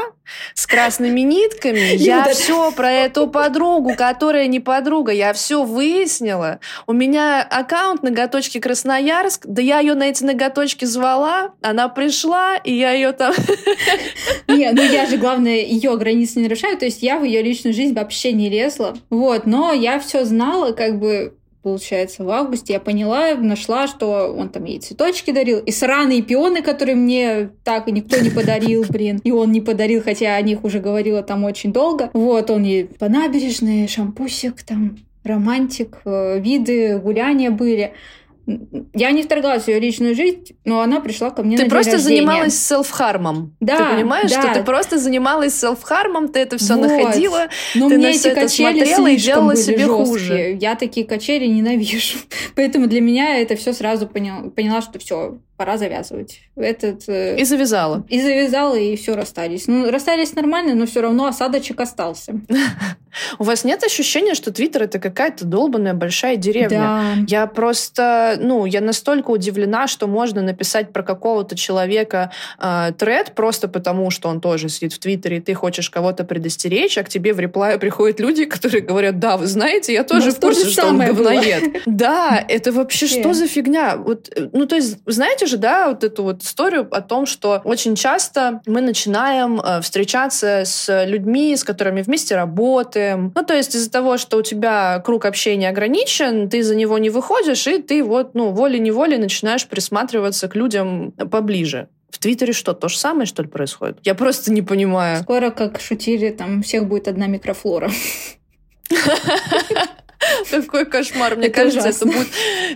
[0.53, 1.95] с красными нитками.
[1.95, 6.59] Я все про эту подругу, которая не подруга, я все выяснила.
[6.87, 12.73] У меня аккаунт ноготочки Красноярск, да я ее на эти ноготочки звала, она пришла, и
[12.73, 13.33] я ее там...
[14.47, 17.73] Не, ну я же, главное, ее границы не нарушаю, то есть я в ее личную
[17.73, 18.95] жизнь вообще не лезла.
[19.09, 21.33] Вот, но я все знала, как бы
[21.65, 25.57] получается, в августе, я поняла, нашла, что он там ей цветочки дарил.
[25.57, 29.19] И сраные пионы, которые мне так и никто не подарил, блин.
[29.23, 32.11] И он не подарил, хотя о них уже говорила там очень долго.
[32.13, 37.93] Вот, он ей по набережной, шампусик там, романтик, э, виды, гуляния были
[38.93, 41.93] я не вторгалась в ее личную жизнь, но она пришла ко мне ты на просто
[41.93, 43.55] день занималась селф-хармом.
[43.59, 44.41] Да, ты понимаешь, да.
[44.41, 46.87] что ты просто занималась селф-хармом, ты это все вот.
[46.87, 50.05] находила, но ты мне на все это смотрела и делала себе жесткие.
[50.05, 50.57] хуже.
[50.61, 52.19] Я такие качели ненавижу.
[52.55, 56.41] Поэтому для меня это все сразу поняла, поняла что все, пора завязывать.
[56.55, 58.05] Этот, э, и завязала.
[58.09, 59.67] И завязала, и все расстались.
[59.67, 62.33] Ну, расстались нормально, но все равно осадочек остался.
[63.39, 66.79] У вас нет ощущения, что Твиттер это какая-то долбанная большая деревня?
[66.79, 67.03] Да.
[67.27, 73.67] Я просто, ну, я настолько удивлена, что можно написать про какого-то человека э, тред просто
[73.67, 77.33] потому, что он тоже сидит в Твиттере, и ты хочешь кого-то предостеречь, а к тебе
[77.33, 80.99] в реплае приходят люди, которые говорят, да, вы знаете, я тоже в курсе, что он
[80.99, 81.83] говноед.
[81.85, 83.95] Да, это вообще что за фигня?
[83.95, 87.25] Вот, э, ну, то есть, знаете, помните же, да, вот эту вот историю о том,
[87.25, 93.31] что очень часто мы начинаем э, встречаться с людьми, с которыми вместе работаем.
[93.35, 97.09] Ну, то есть из-за того, что у тебя круг общения ограничен, ты за него не
[97.09, 101.87] выходишь, и ты вот, ну, волей-неволей начинаешь присматриваться к людям поближе.
[102.09, 103.97] В Твиттере что, то же самое, что ли, происходит?
[104.03, 105.21] Я просто не понимаю.
[105.21, 107.91] Скоро, как шутили, там всех будет одна микрофлора.
[110.51, 111.35] Какой кошмар.
[111.35, 112.27] Мне кажется, это будет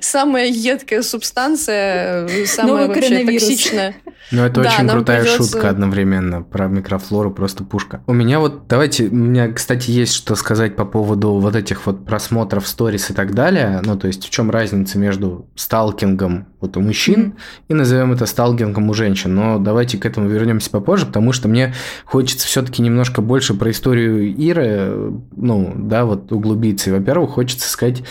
[0.02, 3.96] самая едкая субстанция, самая вообще токсичная.
[4.32, 8.02] Ну, это очень крутая шутка одновременно про микрофлору, просто пушка.
[8.06, 12.06] У меня вот, давайте, у меня, кстати, есть что сказать по поводу вот этих вот
[12.06, 13.82] просмотров сторис и так далее.
[13.84, 17.36] Ну, то есть, в чем разница между сталкингом вот у мужчин
[17.68, 19.34] и назовем это сталкингом у женщин.
[19.36, 21.74] Но давайте к этому вернемся попозже, потому что мне
[22.06, 26.90] хочется все-таки немножко больше про историю Иры, ну, да, вот углубиться.
[26.90, 28.04] И, во-первых, хочется сказать,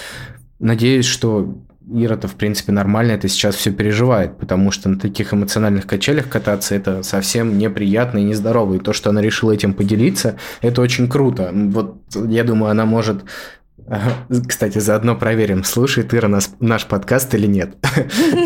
[0.59, 1.55] надеюсь, что
[1.91, 6.75] Ира-то, в принципе, нормально это сейчас все переживает, потому что на таких эмоциональных качелях кататься
[6.75, 8.75] это совсем неприятно и нездорово.
[8.75, 11.51] И то, что она решила этим поделиться, это очень круто.
[11.53, 13.25] Вот я думаю, она может
[14.47, 17.71] кстати, заодно проверим, слушает Ира нас, наш подкаст или нет.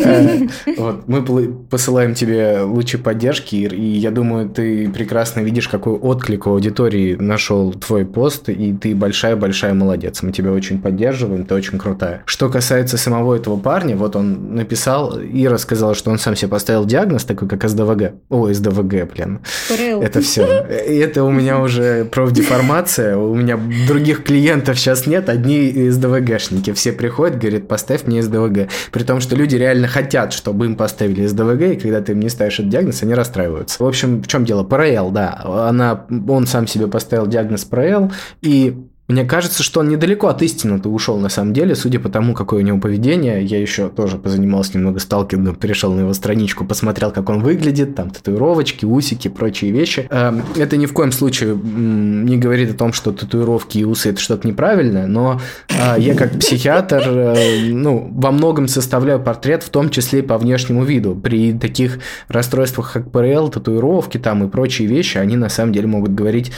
[0.05, 5.93] Э, вот, мы посылаем тебе лучи поддержки, Ир, и я думаю, ты прекрасно видишь, какой
[5.93, 10.21] отклик у аудитории нашел твой пост, и ты большая-большая молодец.
[10.23, 12.23] Мы тебя очень поддерживаем, ты очень крутая.
[12.25, 16.85] Что касается самого этого парня, вот он написал, Ира сказала, что он сам себе поставил
[16.85, 18.13] диагноз, такой как СДВГ.
[18.29, 19.39] О, СДВГ, блин.
[19.69, 20.43] Это все.
[20.43, 26.73] Это у меня уже профдеформация, у меня других клиентов сейчас нет, одни СДВГшники.
[26.73, 28.69] Все приходят, говорят, поставь мне СДВГ.
[28.91, 32.29] При том, что люди реально хотят, чтобы им поставили СДВГ, и когда ты им не
[32.29, 33.83] ставишь этот диагноз, они расстраиваются.
[33.83, 34.63] В общем, в чем дело?
[34.63, 35.41] ПРЛ, да.
[35.43, 38.11] Она, он сам себе поставил диагноз ПРЛ,
[38.41, 38.77] и
[39.09, 42.63] мне кажется, что он недалеко от истины-то ушел на самом деле, судя по тому, какое
[42.63, 43.43] у него поведение.
[43.43, 48.11] Я еще тоже позанимался немного сталкингом, перешел на его страничку, посмотрел, как он выглядит, там
[48.11, 50.07] татуировочки, усики, прочие вещи.
[50.09, 54.21] Эм, это ни в коем случае не говорит о том, что татуировки и усы это
[54.21, 59.89] что-то неправильное, но а, я как психиатр, э, ну, во многом составляю портрет, в том
[59.89, 61.13] числе и по внешнему виду.
[61.13, 61.99] При таких
[62.29, 66.53] расстройствах, как ПРЛ, татуировки там и прочие вещи, они на самом деле могут говорить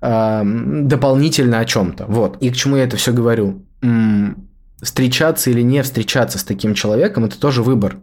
[0.00, 2.06] дополнительно о чем-то.
[2.06, 2.36] Вот.
[2.40, 3.62] И к чему я это все говорю?
[4.80, 7.96] встречаться или не встречаться с таким человеком, это тоже выбор.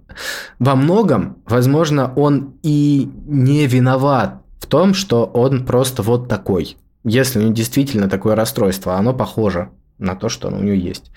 [0.60, 6.76] Во многом, возможно, он и не виноват в том, что он просто вот такой.
[7.06, 9.70] Если у него действительно такое расстройство, оно похоже
[10.00, 11.12] на то, что оно у него есть.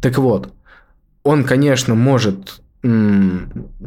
[0.00, 0.52] Так вот,
[1.22, 2.60] он, конечно, может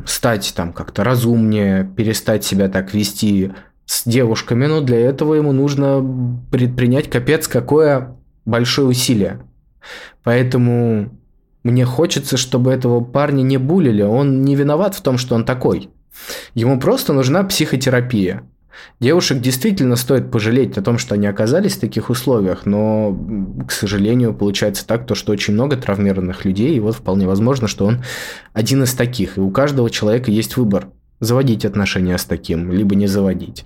[0.05, 3.51] стать там как-то разумнее, перестать себя так вести
[3.85, 6.05] с девушками, но для этого ему нужно
[6.51, 8.15] предпринять капец какое
[8.49, 9.41] большое усилие.
[10.23, 11.17] Поэтому
[11.63, 14.01] мне хочется, чтобы этого парня не булили.
[14.01, 15.89] Он не виноват в том, что он такой.
[16.53, 18.43] Ему просто нужна психотерапия.
[18.99, 23.17] Девушек действительно стоит пожалеть о том, что они оказались в таких условиях, но,
[23.67, 27.85] к сожалению, получается так, то, что очень много травмированных людей, и вот вполне возможно, что
[27.85, 28.03] он
[28.53, 29.37] один из таких.
[29.37, 30.87] И у каждого человека есть выбор
[31.19, 33.65] заводить отношения с таким, либо не заводить.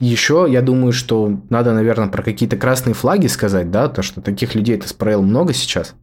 [0.00, 4.54] Еще я думаю, что надо, наверное, про какие-то красные флаги сказать, да, то, что таких
[4.54, 5.94] людей-то с много сейчас.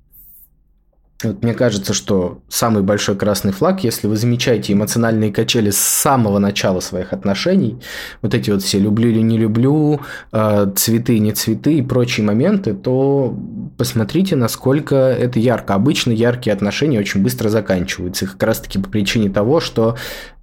[1.23, 6.39] Вот мне кажется, что самый большой красный флаг, если вы замечаете эмоциональные качели с самого
[6.39, 7.79] начала своих отношений,
[8.21, 10.01] вот эти вот все люблю или не люблю,
[10.33, 13.33] э, цветы, не цветы и прочие моменты, то
[13.77, 15.75] посмотрите, насколько это ярко.
[15.75, 19.95] Обычно яркие отношения очень быстро заканчиваются, как раз таки по причине того, что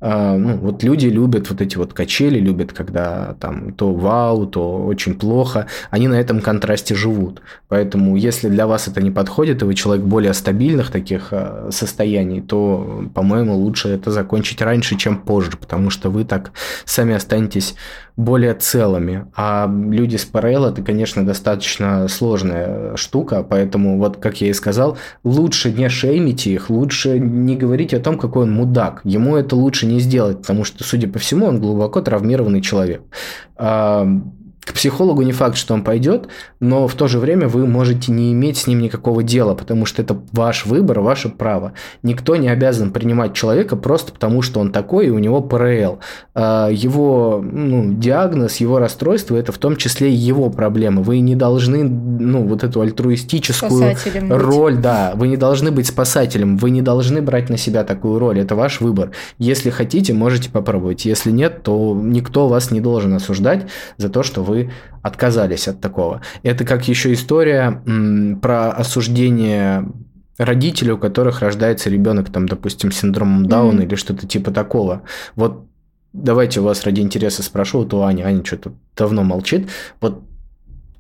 [0.02, 5.14] ну, вот люди любят вот эти вот качели, любят, когда там то вау, то очень
[5.14, 5.66] плохо.
[5.90, 7.40] Они на этом контрасте живут.
[7.68, 12.40] Поэтому, если для вас это не подходит, и вы человек более стабильных таких э, состояний,
[12.40, 16.50] то, по-моему, лучше это закончить раньше, чем позже, потому что вы так
[16.84, 17.76] сами останетесь
[18.16, 19.26] более целыми.
[19.34, 24.98] А люди с ПРЛ это, конечно, достаточно сложная штука, поэтому, вот как я и сказал,
[25.24, 29.00] лучше не шеймите их, лучше не говорить о том, какой он мудак.
[29.04, 33.02] Ему это лучше не сделать, потому что, судя по всему, он глубоко травмированный человек.
[33.56, 34.06] А,
[34.64, 36.28] к психологу не факт, что он пойдет,
[36.60, 40.02] но в то же время вы можете не иметь с ним никакого дела, потому что
[40.02, 41.72] это ваш выбор, ваше право.
[42.04, 45.98] Никто не обязан принимать человека просто потому, что он такой, и у него ПРЛ.
[46.34, 51.02] А, его ну, диагноз, его расстройство– это в том числе и его проблемы.
[51.02, 53.96] Вы не должны ну, вот эту альтруистическую
[54.30, 58.38] роль, да, вы не должны быть спасателем, вы не должны брать на себя такую роль,
[58.38, 59.10] это ваш выбор.
[59.38, 61.04] Если хотите, можете попробовать.
[61.04, 64.70] Если нет, то никто вас не должен осуждать за то, что вы вы
[65.02, 66.20] отказались от такого.
[66.42, 69.88] Это как еще история м, про осуждение
[70.38, 73.86] родителей, у которых рождается ребенок, там, допустим, с синдромом Дауна mm-hmm.
[73.86, 75.02] или что-то типа такого.
[75.36, 75.66] Вот
[76.12, 79.68] давайте у вас ради интереса спрошу, вот у Ани, Аня что-то давно молчит.
[80.00, 80.22] Вот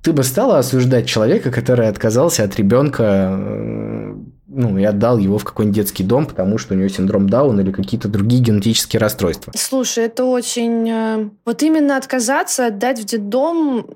[0.02, 4.14] ты бы стала осуждать человека, который отказался от ребенка, э,
[4.54, 7.72] ну, и отдал его в какой-нибудь детский дом, потому что у него синдром Дауна или
[7.72, 9.52] какие-то другие генетические расстройства?
[9.56, 10.88] Слушай, это очень...
[10.88, 13.86] Э, вот именно отказаться, отдать в детдом,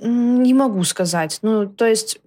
[0.00, 1.38] Не могу сказать.
[1.42, 2.20] Ну, то есть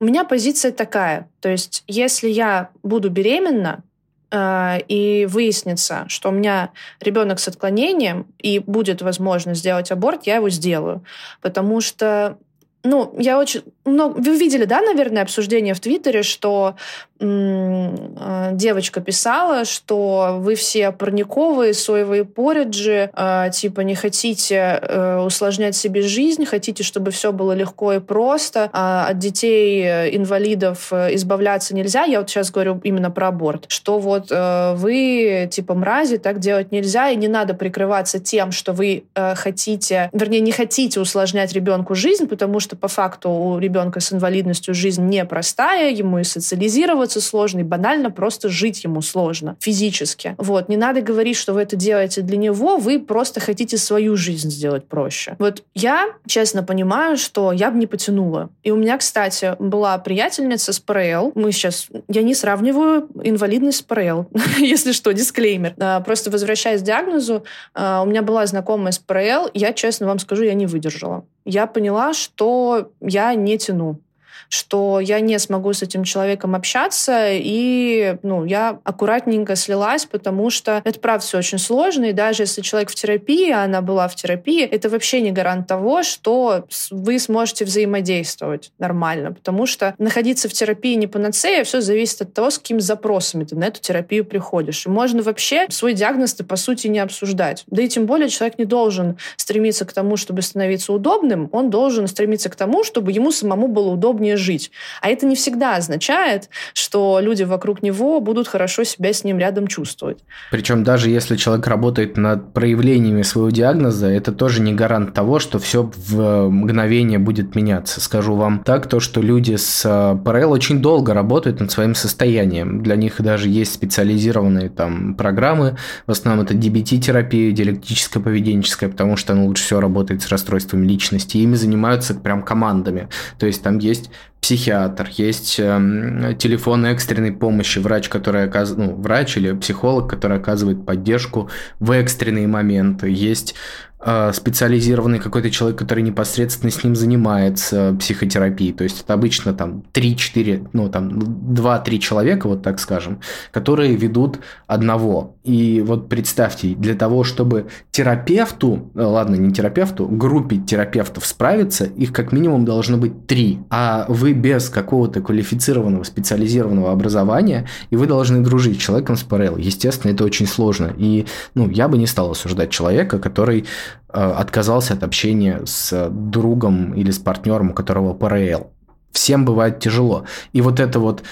[0.00, 1.28] у меня позиция такая.
[1.40, 3.82] То есть если я буду беременна,
[4.30, 10.36] э, и выяснится, что у меня ребенок с отклонением, и будет возможность сделать аборт, я
[10.36, 11.02] его сделаю.
[11.40, 12.36] Потому что
[12.84, 14.20] ну, я очень много...
[14.20, 16.76] Вы видели, да, наверное, обсуждение в Твиттере, что
[17.20, 25.74] Э, девочка писала, что вы все парниковые, соевые пориджи, э, типа не хотите э, усложнять
[25.74, 32.04] себе жизнь, хотите, чтобы все было легко и просто, а от детей инвалидов избавляться нельзя.
[32.04, 33.64] Я вот сейчас говорю именно про аборт.
[33.68, 39.04] Что вот вы типа мрази, так делать нельзя, и не надо прикрываться тем, что вы
[39.14, 44.74] хотите, вернее, не хотите усложнять ребенку жизнь, потому что по факту у ребенка с инвалидностью
[44.74, 50.34] жизнь непростая, ему и социализироваться сложно, и банально просто жить ему сложно физически.
[50.38, 50.68] Вот.
[50.68, 54.86] Не надо говорить, что вы это делаете для него, вы просто хотите свою жизнь сделать
[54.86, 55.36] проще.
[55.38, 58.50] Вот я честно понимаю, что я бы не потянула.
[58.62, 61.32] И у меня, кстати, была приятельница с ПРЛ.
[61.34, 61.88] Мы сейчас...
[62.08, 64.28] Я не сравниваю инвалидность с ПРЛ.
[64.58, 65.74] Если что, дисклеймер.
[65.78, 69.50] А, просто возвращаясь к диагнозу, а, у меня была знакомая с ПРЛ.
[69.54, 71.24] Я, честно вам скажу, я не выдержала.
[71.50, 74.02] Я поняла, что я не тяну
[74.48, 80.80] что я не смогу с этим человеком общаться, и ну, я аккуратненько слилась, потому что
[80.84, 84.14] это, правда, все очень сложно, и даже если человек в терапии, а она была в
[84.14, 90.52] терапии, это вообще не гарант того, что вы сможете взаимодействовать нормально, потому что находиться в
[90.52, 94.86] терапии не панацея, все зависит от того, с какими запросами ты на эту терапию приходишь.
[94.86, 97.64] И можно вообще свой диагноз по сути, не обсуждать.
[97.68, 102.06] Да и тем более человек не должен стремиться к тому, чтобы становиться удобным, он должен
[102.06, 104.70] стремиться к тому, чтобы ему самому было удобнее жить.
[105.02, 109.66] А это не всегда означает, что люди вокруг него будут хорошо себя с ним рядом
[109.66, 110.18] чувствовать.
[110.50, 115.58] Причем даже если человек работает над проявлениями своего диагноза, это тоже не гарант того, что
[115.58, 118.00] все в мгновение будет меняться.
[118.00, 122.82] Скажу вам так, то, что люди с э, ПРЛ очень долго работают над своим состоянием.
[122.82, 125.76] Для них даже есть специализированные там программы,
[126.06, 131.38] в основном это DBT-терапия, диалектическая поведенческая, потому что она лучше всего работает с расстройствами личности.
[131.38, 133.08] Ими занимаются прям командами.
[133.38, 134.10] То есть там есть
[134.40, 140.86] психиатр, есть э, телефон экстренной помощи, врач, который оказывает, ну, врач или психолог, который оказывает
[140.86, 143.54] поддержку в экстренные моменты, есть
[144.00, 148.72] специализированный какой-то человек, который непосредственно с ним занимается психотерапией.
[148.72, 153.20] То есть это обычно там 3-4, ну там 2-3 человека, вот так скажем,
[153.50, 154.38] которые ведут
[154.68, 155.36] одного.
[155.42, 162.12] И вот представьте, для того, чтобы терапевту, э, ладно, не терапевту, группе терапевтов справиться, их
[162.12, 163.58] как минимум должно быть три.
[163.68, 169.56] А вы без какого-то квалифицированного специализированного образования, и вы должны дружить с человеком с ПРЛ.
[169.56, 170.92] Естественно, это очень сложно.
[170.96, 176.94] И ну, я бы не стал осуждать человека, который Э, отказался от общения с другом
[176.94, 178.70] или с партнером, у которого ПРЛ.
[179.12, 180.24] Всем бывает тяжело.
[180.52, 181.22] И вот это вот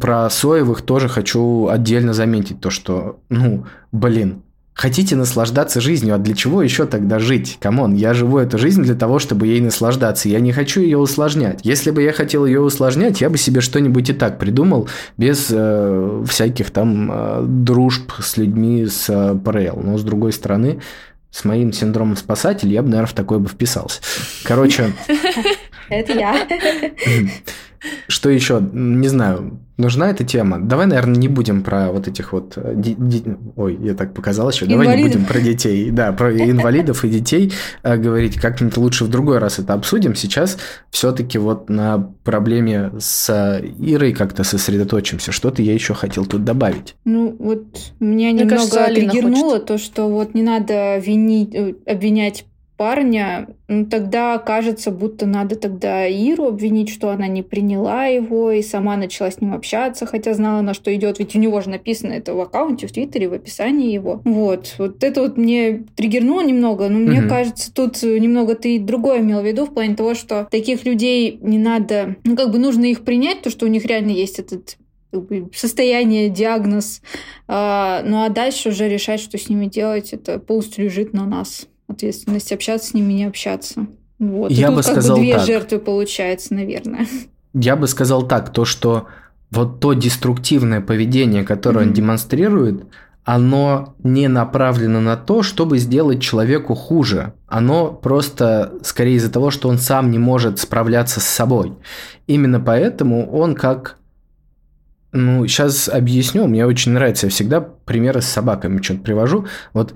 [0.00, 4.42] про соевых тоже хочу отдельно заметить, то что, ну, блин,
[4.80, 7.58] Хотите наслаждаться жизнью, а для чего еще тогда жить?
[7.60, 10.30] Come on, я живу эту жизнь для того, чтобы ей наслаждаться.
[10.30, 11.60] Я не хочу ее усложнять.
[11.64, 14.88] Если бы я хотел ее усложнять, я бы себе что-нибудь и так придумал,
[15.18, 19.82] без э, всяких там э, дружб с людьми с э, ПРЛ.
[19.82, 20.80] Но с другой стороны,
[21.30, 24.00] с моим синдромом спасателя я бы, наверное, в такое бы вписался.
[24.44, 24.92] Короче...
[25.88, 26.46] Это я.
[28.08, 28.60] Что еще?
[28.72, 30.60] Не знаю, нужна эта тема?
[30.60, 32.54] Давай, наверное, не будем про вот этих вот...
[32.56, 33.24] Э, ди- ди-
[33.56, 34.66] ой, я так показал еще.
[34.66, 35.90] Давай не будем про детей.
[35.90, 37.52] Да, про инвалидов и детей
[37.82, 38.36] э, говорить.
[38.36, 40.14] Как-нибудь лучше в другой раз это обсудим.
[40.14, 40.58] Сейчас
[40.90, 45.32] все-таки вот на проблеме с Ирой как-то сосредоточимся.
[45.32, 46.94] Что-то я еще хотел тут добавить.
[47.04, 47.64] Ну, вот
[48.00, 52.44] меня немного кажется, триггернуло то, что вот не надо винить, э, обвинять
[52.80, 58.62] парня, ну, тогда кажется, будто надо тогда Иру обвинить, что она не приняла его и
[58.62, 62.12] сама начала с ним общаться, хотя знала, на что идет, ведь у него же написано
[62.12, 64.22] это в аккаунте, в Твиттере, в описании его.
[64.24, 69.42] Вот, вот это вот мне триггернуло немного, но мне кажется, тут немного ты другое имел
[69.42, 73.02] в виду в плане того, что таких людей не надо, ну как бы нужно их
[73.02, 74.78] принять, то, что у них реально есть этот
[75.52, 77.02] состояние, диагноз.
[77.46, 81.66] А, ну а дальше уже решать, что с ними делать, это полностью лежит на нас
[81.90, 83.86] ответственность общаться с ними, не общаться.
[84.18, 84.50] Вот.
[84.50, 85.46] Я И бы тут сказал как бы две так.
[85.46, 87.06] жертвы получается, наверное.
[87.54, 89.08] Я бы сказал так, то, что
[89.50, 91.88] вот то деструктивное поведение, которое mm-hmm.
[91.88, 92.86] он демонстрирует,
[93.24, 97.34] оно не направлено на то, чтобы сделать человеку хуже.
[97.46, 101.74] Оно просто скорее из-за того, что он сам не может справляться с собой.
[102.26, 103.96] Именно поэтому он как...
[105.12, 109.46] Ну, сейчас объясню, мне очень нравится, я всегда примеры с собаками что-то привожу.
[109.72, 109.94] Вот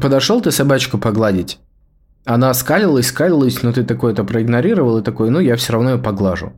[0.00, 1.58] Подошел ты собачку погладить,
[2.24, 5.98] Она скалилась, скалилась, но ты такой это проигнорировал и такой, ну, я все равно ее
[5.98, 6.52] поглажу.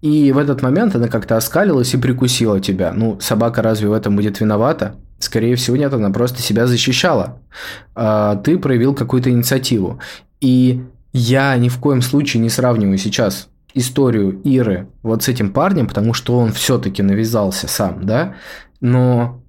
[0.00, 2.92] И в этот момент она как-то оскалилась и прикусила тебя.
[2.92, 4.96] Ну, собака разве в этом будет виновата?
[5.20, 7.38] Скорее всего, нет, она просто себя защищала.
[7.94, 10.00] А ты проявил какую-то инициативу.
[10.40, 10.82] И
[11.12, 16.14] я ни в коем случае не сравниваю сейчас историю Иры вот с этим парнем, потому
[16.14, 18.34] что он все-таки навязался сам, да,
[18.80, 19.40] но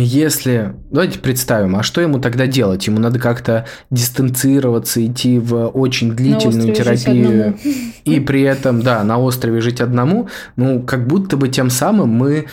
[0.00, 0.74] если...
[0.90, 2.86] Давайте представим, а что ему тогда делать?
[2.86, 7.58] Ему надо как-то дистанцироваться, идти в очень длительную терапию.
[8.04, 10.28] И при этом, да, на острове жить одному.
[10.56, 12.46] Ну, как будто бы тем самым мы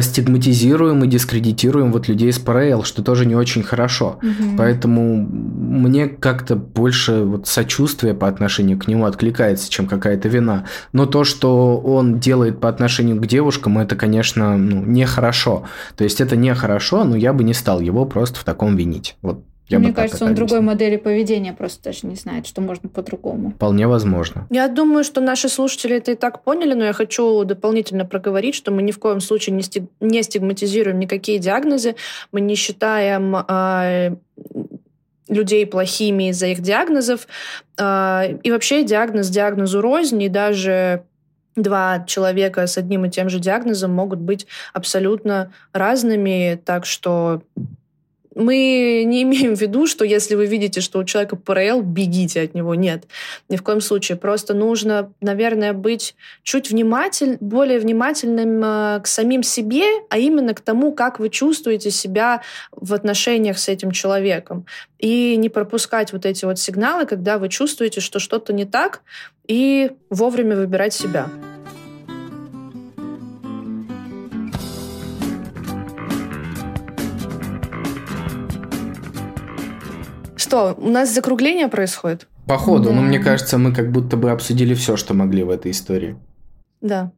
[0.00, 4.18] стигматизируем и дискредитируем вот людей с ПРЛ, что тоже не очень хорошо.
[4.22, 4.56] Угу.
[4.58, 10.66] Поэтому мне как-то больше вот сочувствия по отношению к нему откликается, чем какая-то вина.
[10.92, 15.64] Но то, что он делает по отношению к девушкам, это, конечно, ну, нехорошо.
[15.96, 19.16] То есть это нехорошо, но я бы не стал его просто в таком винить.
[19.22, 23.52] Вот я Мне кажется, он другой модели поведения просто даже не знает, что можно по-другому.
[23.52, 24.46] Вполне возможно.
[24.50, 28.72] Я думаю, что наши слушатели это и так поняли, но я хочу дополнительно проговорить, что
[28.72, 29.84] мы ни в коем случае не, стиг...
[30.00, 31.94] не стигматизируем никакие диагнозы,
[32.32, 34.16] мы не считаем э,
[35.28, 37.28] людей плохими из-за их диагнозов.
[37.78, 41.04] Э, и вообще диагноз диагнозу рознь, и даже
[41.54, 47.42] два человека с одним и тем же диагнозом могут быть абсолютно разными, так что
[48.34, 52.54] мы не имеем в виду, что если вы видите, что у человека ПРЛ, бегите от
[52.54, 52.74] него.
[52.74, 53.04] Нет,
[53.48, 54.16] ни в коем случае.
[54.16, 60.60] Просто нужно, наверное, быть чуть вниматель, более внимательным э, к самим себе, а именно к
[60.60, 64.66] тому, как вы чувствуете себя в отношениях с этим человеком.
[64.98, 69.02] И не пропускать вот эти вот сигналы, когда вы чувствуете, что что-то не так,
[69.48, 71.28] и вовремя выбирать себя.
[80.50, 82.26] Что, у нас закругление происходит?
[82.44, 82.96] Походу, да.
[82.96, 86.16] но мне кажется, мы как будто бы обсудили все, что могли в этой истории.
[86.80, 87.12] Да.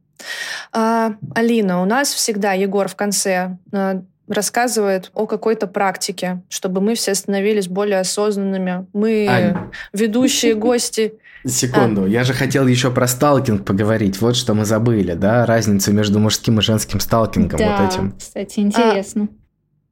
[0.71, 6.93] А, Алина, у нас всегда Егор в конце а, рассказывает о какой-то практике, чтобы мы
[6.93, 8.85] все становились более осознанными.
[8.93, 9.71] Мы Ань.
[9.93, 11.15] ведущие гости.
[11.43, 12.07] Секунду, а.
[12.07, 14.21] я же хотел еще про сталкинг поговорить.
[14.21, 18.15] Вот что мы забыли, да, разницу между мужским и женским сталкингом да, вот этим.
[18.15, 19.27] Кстати, интересно.
[19.31, 19.42] А,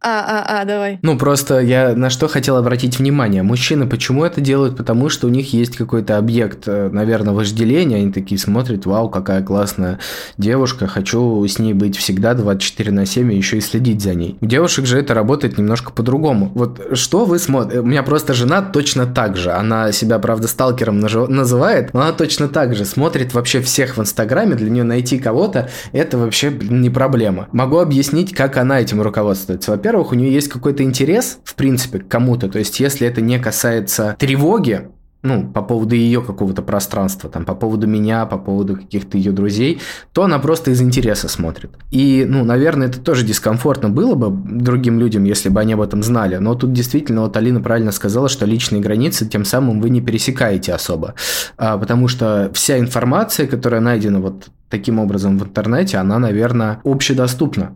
[0.03, 0.97] а, а, а, давай.
[1.03, 3.43] Ну, просто я на что хотел обратить внимание.
[3.43, 4.75] Мужчины почему это делают?
[4.75, 7.97] Потому что у них есть какой-то объект, э, наверное, вожделения.
[7.97, 9.99] Они такие смотрят, вау, какая классная
[10.39, 14.37] девушка, хочу с ней быть всегда 24 на 7 и еще и следить за ней.
[14.41, 16.51] У девушек же это работает немножко по-другому.
[16.55, 17.81] Вот что вы смотрите?
[17.81, 19.51] У меня просто жена точно так же.
[19.51, 24.55] Она себя, правда, сталкером называет, но она точно так же смотрит вообще всех в Инстаграме.
[24.55, 27.49] Для нее найти кого-то это вообще не проблема.
[27.51, 29.69] Могу объяснить, как она этим руководствуется.
[29.69, 32.47] Во-первых, во-первых, у нее есть какой-то интерес, в принципе, к кому-то.
[32.47, 34.87] То есть, если это не касается тревоги,
[35.21, 39.81] ну, по поводу ее какого-то пространства, там, по поводу меня, по поводу каких-то ее друзей,
[40.13, 41.71] то она просто из интереса смотрит.
[41.91, 46.03] И, ну, наверное, это тоже дискомфортно было бы другим людям, если бы они об этом
[46.03, 46.37] знали.
[46.37, 50.73] Но тут действительно, вот Алина правильно сказала, что личные границы тем самым вы не пересекаете
[50.73, 51.15] особо.
[51.57, 57.75] А, потому что вся информация, которая найдена вот таким образом в интернете, она, наверное, общедоступна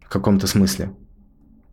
[0.00, 0.92] в каком-то смысле.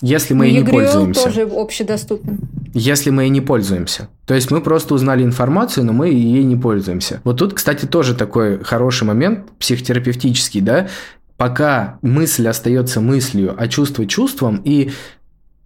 [0.01, 1.23] Если мы и не пользуемся.
[1.23, 2.39] тоже общедоступен.
[2.73, 4.09] Если мы и не пользуемся.
[4.25, 7.19] То есть мы просто узнали информацию, но мы ей не пользуемся.
[7.23, 10.87] Вот тут, кстати, тоже такой хороший момент психотерапевтический, да,
[11.35, 14.91] пока мысль остается мыслью, а чувство чувством, и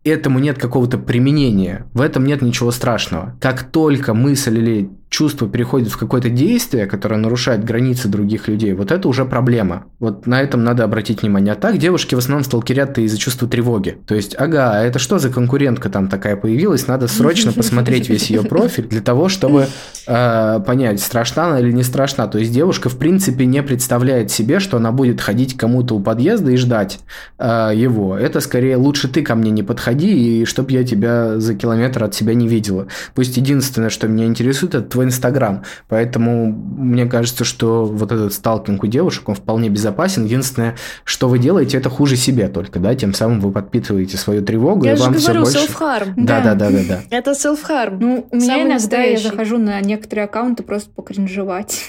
[0.03, 3.35] этому нет какого-то применения, в этом нет ничего страшного.
[3.39, 8.91] Как только мысль или чувство переходит в какое-то действие, которое нарушает границы других людей, вот
[8.91, 9.85] это уже проблема.
[9.99, 11.53] Вот на этом надо обратить внимание.
[11.53, 13.95] А так девушки в основном сталкерят из-за чувства тревоги.
[14.07, 16.87] То есть, ага, а это что за конкурентка там такая появилась?
[16.87, 19.67] Надо срочно посмотреть весь ее профиль для того, чтобы
[20.07, 22.25] э, понять, страшна она или не страшна.
[22.25, 26.49] То есть девушка в принципе не представляет себе, что она будет ходить кому-то у подъезда
[26.49, 26.99] и ждать
[27.37, 28.17] э, его.
[28.17, 32.15] Это скорее лучше ты ко мне не подходи, и чтоб я тебя за километр от
[32.15, 32.87] себя не видела.
[33.13, 35.63] Пусть единственное, что меня интересует, это твой Инстаграм.
[35.87, 40.25] Поэтому мне кажется, что вот этот сталкинг у девушек, он вполне безопасен.
[40.25, 44.85] Единственное, что вы делаете, это хуже себе только, да, тем самым вы подпитываете свою тревогу.
[44.85, 45.73] Я и же вам говорю, все больше...
[45.73, 46.13] self-harm.
[46.17, 47.01] Да, да, да, да, да.
[47.09, 47.97] Это self-harm.
[47.99, 49.23] Ну, у меня иногда настоящий.
[49.23, 51.81] я захожу на некоторые аккаунты просто покринжевать.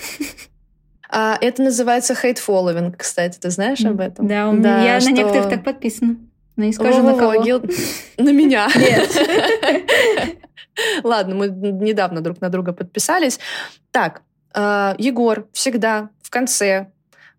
[1.16, 4.26] А это называется hate following, кстати, ты знаешь об этом?
[4.26, 5.10] Да, у меня, я что...
[5.10, 6.16] на некоторых так подписана.
[6.56, 7.32] Но не скажу на кого.
[8.18, 8.68] На меня.
[8.76, 10.38] Нет.
[11.04, 13.40] Ладно, мы недавно друг на друга подписались.
[13.90, 14.22] Так,
[14.54, 16.90] э, Егор всегда в конце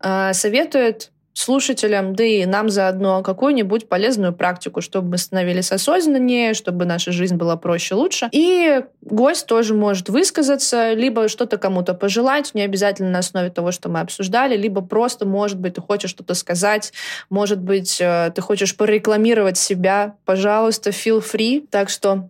[0.02, 6.86] э, советует слушателям, да и нам заодно какую-нибудь полезную практику, чтобы мы становились осознаннее, чтобы
[6.86, 8.30] наша жизнь была проще, лучше.
[8.32, 13.90] И гость тоже может высказаться, либо что-то кому-то пожелать, не обязательно на основе того, что
[13.90, 16.94] мы обсуждали, либо просто, может быть, ты хочешь что-то сказать,
[17.30, 21.68] может быть, э, ты хочешь порекламировать себя, пожалуйста, feel free.
[21.70, 22.30] Так что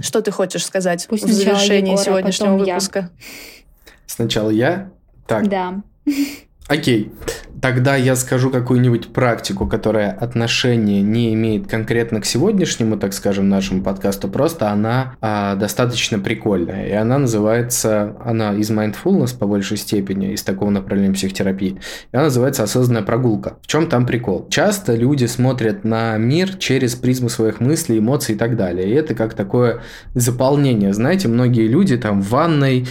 [0.00, 2.98] что ты хочешь сказать Пусть в завершении Егора, сегодняшнего выпуска?
[2.98, 3.10] Я.
[4.06, 4.90] Сначала я?
[5.28, 5.48] Так.
[5.48, 5.82] Да.
[6.66, 7.12] Окей.
[7.60, 13.82] Тогда я скажу какую-нибудь практику, которая отношения не имеет конкретно к сегодняшнему, так скажем, нашему
[13.82, 16.86] подкасту, просто она а, достаточно прикольная.
[16.86, 21.78] И она называется, она из mindfulness по большей степени, из такого направления психотерапии.
[22.12, 23.58] И она называется осознанная прогулка.
[23.62, 24.48] В чем там прикол?
[24.50, 28.88] Часто люди смотрят на мир через призму своих мыслей, эмоций и так далее.
[28.88, 29.80] И это как такое
[30.14, 30.92] заполнение.
[30.92, 32.86] Знаете, многие люди там в ванной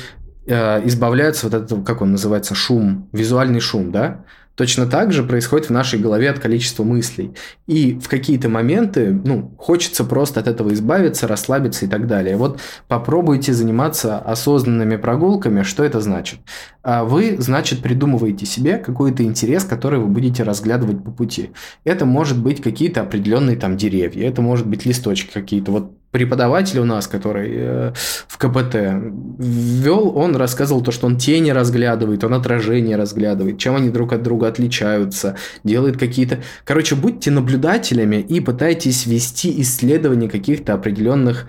[0.48, 4.26] Э, избавляются вот этот, как он называется, шум, визуальный шум, да?
[4.56, 7.34] Точно так же происходит в нашей голове от количества мыслей.
[7.68, 12.38] И в какие-то моменты, ну, хочется просто от этого избавиться, расслабиться и так далее.
[12.38, 15.64] Вот попробуйте заниматься осознанными прогулками.
[15.64, 16.40] Что это значит?
[16.84, 21.52] А вы, значит, придумываете себе какой-то интерес, который вы будете разглядывать по пути.
[21.84, 25.72] Это может быть какие-то определенные там деревья, это может быть листочки какие-то.
[25.72, 27.94] Вот преподаватель у нас, который э,
[28.26, 28.76] в КПТ
[29.38, 34.24] ввел, он рассказывал то, что он тени разглядывает, он отражение разглядывает, чем они друг от
[34.24, 35.36] друга отличаются,
[35.66, 36.40] делает какие-то...
[36.64, 41.48] Короче, будьте наблюдателями и пытайтесь вести исследования каких-то определенных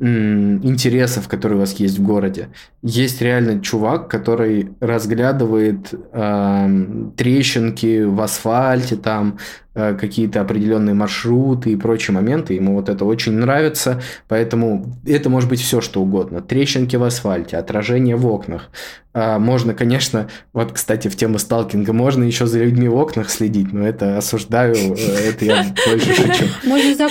[0.00, 2.48] интересов, которые у вас есть в городе.
[2.82, 6.86] Есть реально чувак, который разглядывает э,
[7.16, 9.38] трещинки в асфальте, там
[9.74, 12.54] э, какие-то определенные маршруты и прочие моменты.
[12.54, 16.42] Ему вот это очень нравится, поэтому это может быть все что угодно.
[16.42, 18.70] Трещинки в асфальте, отражение в окнах.
[19.14, 23.72] Э, можно, конечно, вот, кстати, в тему сталкинга, можно еще за людьми в окнах следить,
[23.72, 26.44] но это осуждаю, э, это я больше шучу.
[26.64, 27.08] Можно за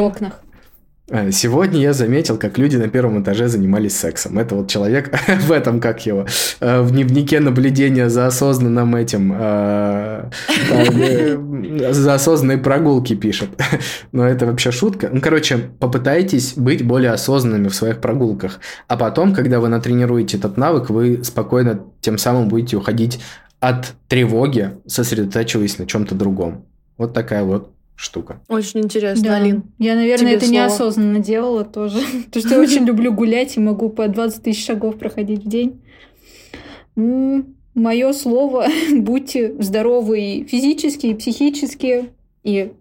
[0.00, 0.40] окнах.
[1.10, 4.38] Э, сегодня я заметил, как люди на первом этаже занимались сексом.
[4.38, 5.10] Это вот человек
[5.46, 6.26] в этом, как его,
[6.60, 10.30] э, в дневнике наблюдения за осознанным этим, э,
[11.92, 13.50] за осознанной прогулки пишет.
[14.12, 15.08] Но это вообще шутка.
[15.10, 18.60] Ну, короче, попытайтесь быть более осознанными в своих прогулках.
[18.86, 23.20] А потом, когда вы натренируете этот навык, вы спокойно тем самым будете уходить
[23.60, 26.66] от тревоги, сосредотачиваясь на чем-то другом.
[26.98, 28.40] Вот такая вот штука.
[28.48, 29.36] Очень интересно, да.
[29.36, 29.64] Алин.
[29.78, 30.54] Я, наверное, это слово.
[30.54, 31.98] неосознанно делала тоже.
[32.26, 35.82] Потому что я очень люблю гулять и могу по 20 тысяч шагов проходить в день.
[36.94, 42.10] Мое слово– будьте здоровы физически, и психически,
[42.44, 42.72] и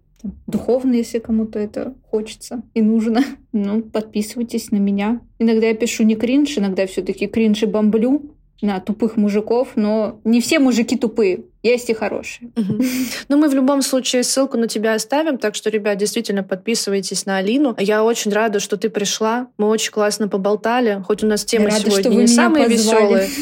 [0.45, 3.23] духовно, если кому-то это хочется и нужно.
[3.53, 5.19] Ну, подписывайтесь на меня.
[5.39, 10.19] Иногда я пишу не кринж, иногда все таки кринж и бомблю на тупых мужиков, но
[10.23, 11.45] не все мужики тупые.
[11.67, 12.49] Есть и хорошие.
[12.55, 12.83] Угу.
[13.29, 17.37] Ну, мы в любом случае ссылку на тебя оставим, так что, ребят, действительно подписывайтесь на
[17.37, 17.75] Алину.
[17.77, 19.47] Я очень рада, что ты пришла.
[19.57, 23.29] Мы очень классно поболтали, хоть у нас темы рада, сегодня не самые веселые.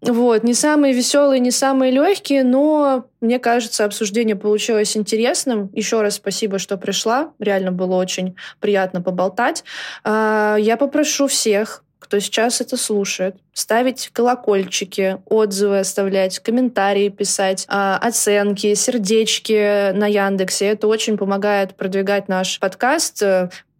[0.00, 5.70] Вот, не самые веселые, не самые легкие, но мне кажется, обсуждение получилось интересным.
[5.72, 7.32] Еще раз спасибо, что пришла.
[7.40, 9.64] Реально было очень приятно поболтать.
[10.04, 17.98] А, я попрошу всех кто сейчас это слушает, ставить колокольчики, отзывы оставлять, комментарии писать, а,
[17.98, 20.68] оценки, сердечки на Яндексе.
[20.68, 23.22] Это очень помогает продвигать наш подкаст.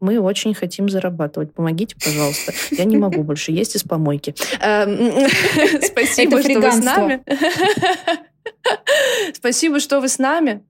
[0.00, 1.54] Мы очень хотим зарабатывать.
[1.54, 2.52] Помогите, пожалуйста.
[2.70, 4.34] Я не могу больше есть из помойки.
[4.60, 5.26] Эм,
[5.82, 7.22] спасибо, что вы с нами.
[9.32, 10.62] Спасибо, что вы с нами.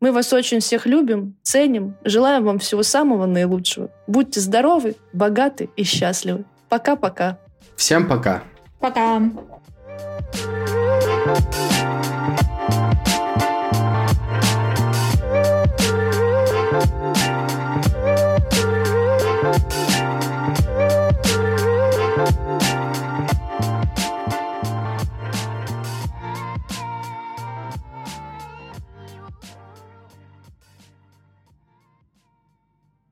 [0.00, 3.90] Мы вас очень всех любим, ценим, желаем вам всего самого наилучшего.
[4.06, 6.44] Будьте здоровы, богаты и счастливы.
[6.74, 7.38] Пока-пока.
[7.76, 8.42] Всем пока.
[8.80, 9.20] Пока.
[11.24, 11.73] thank you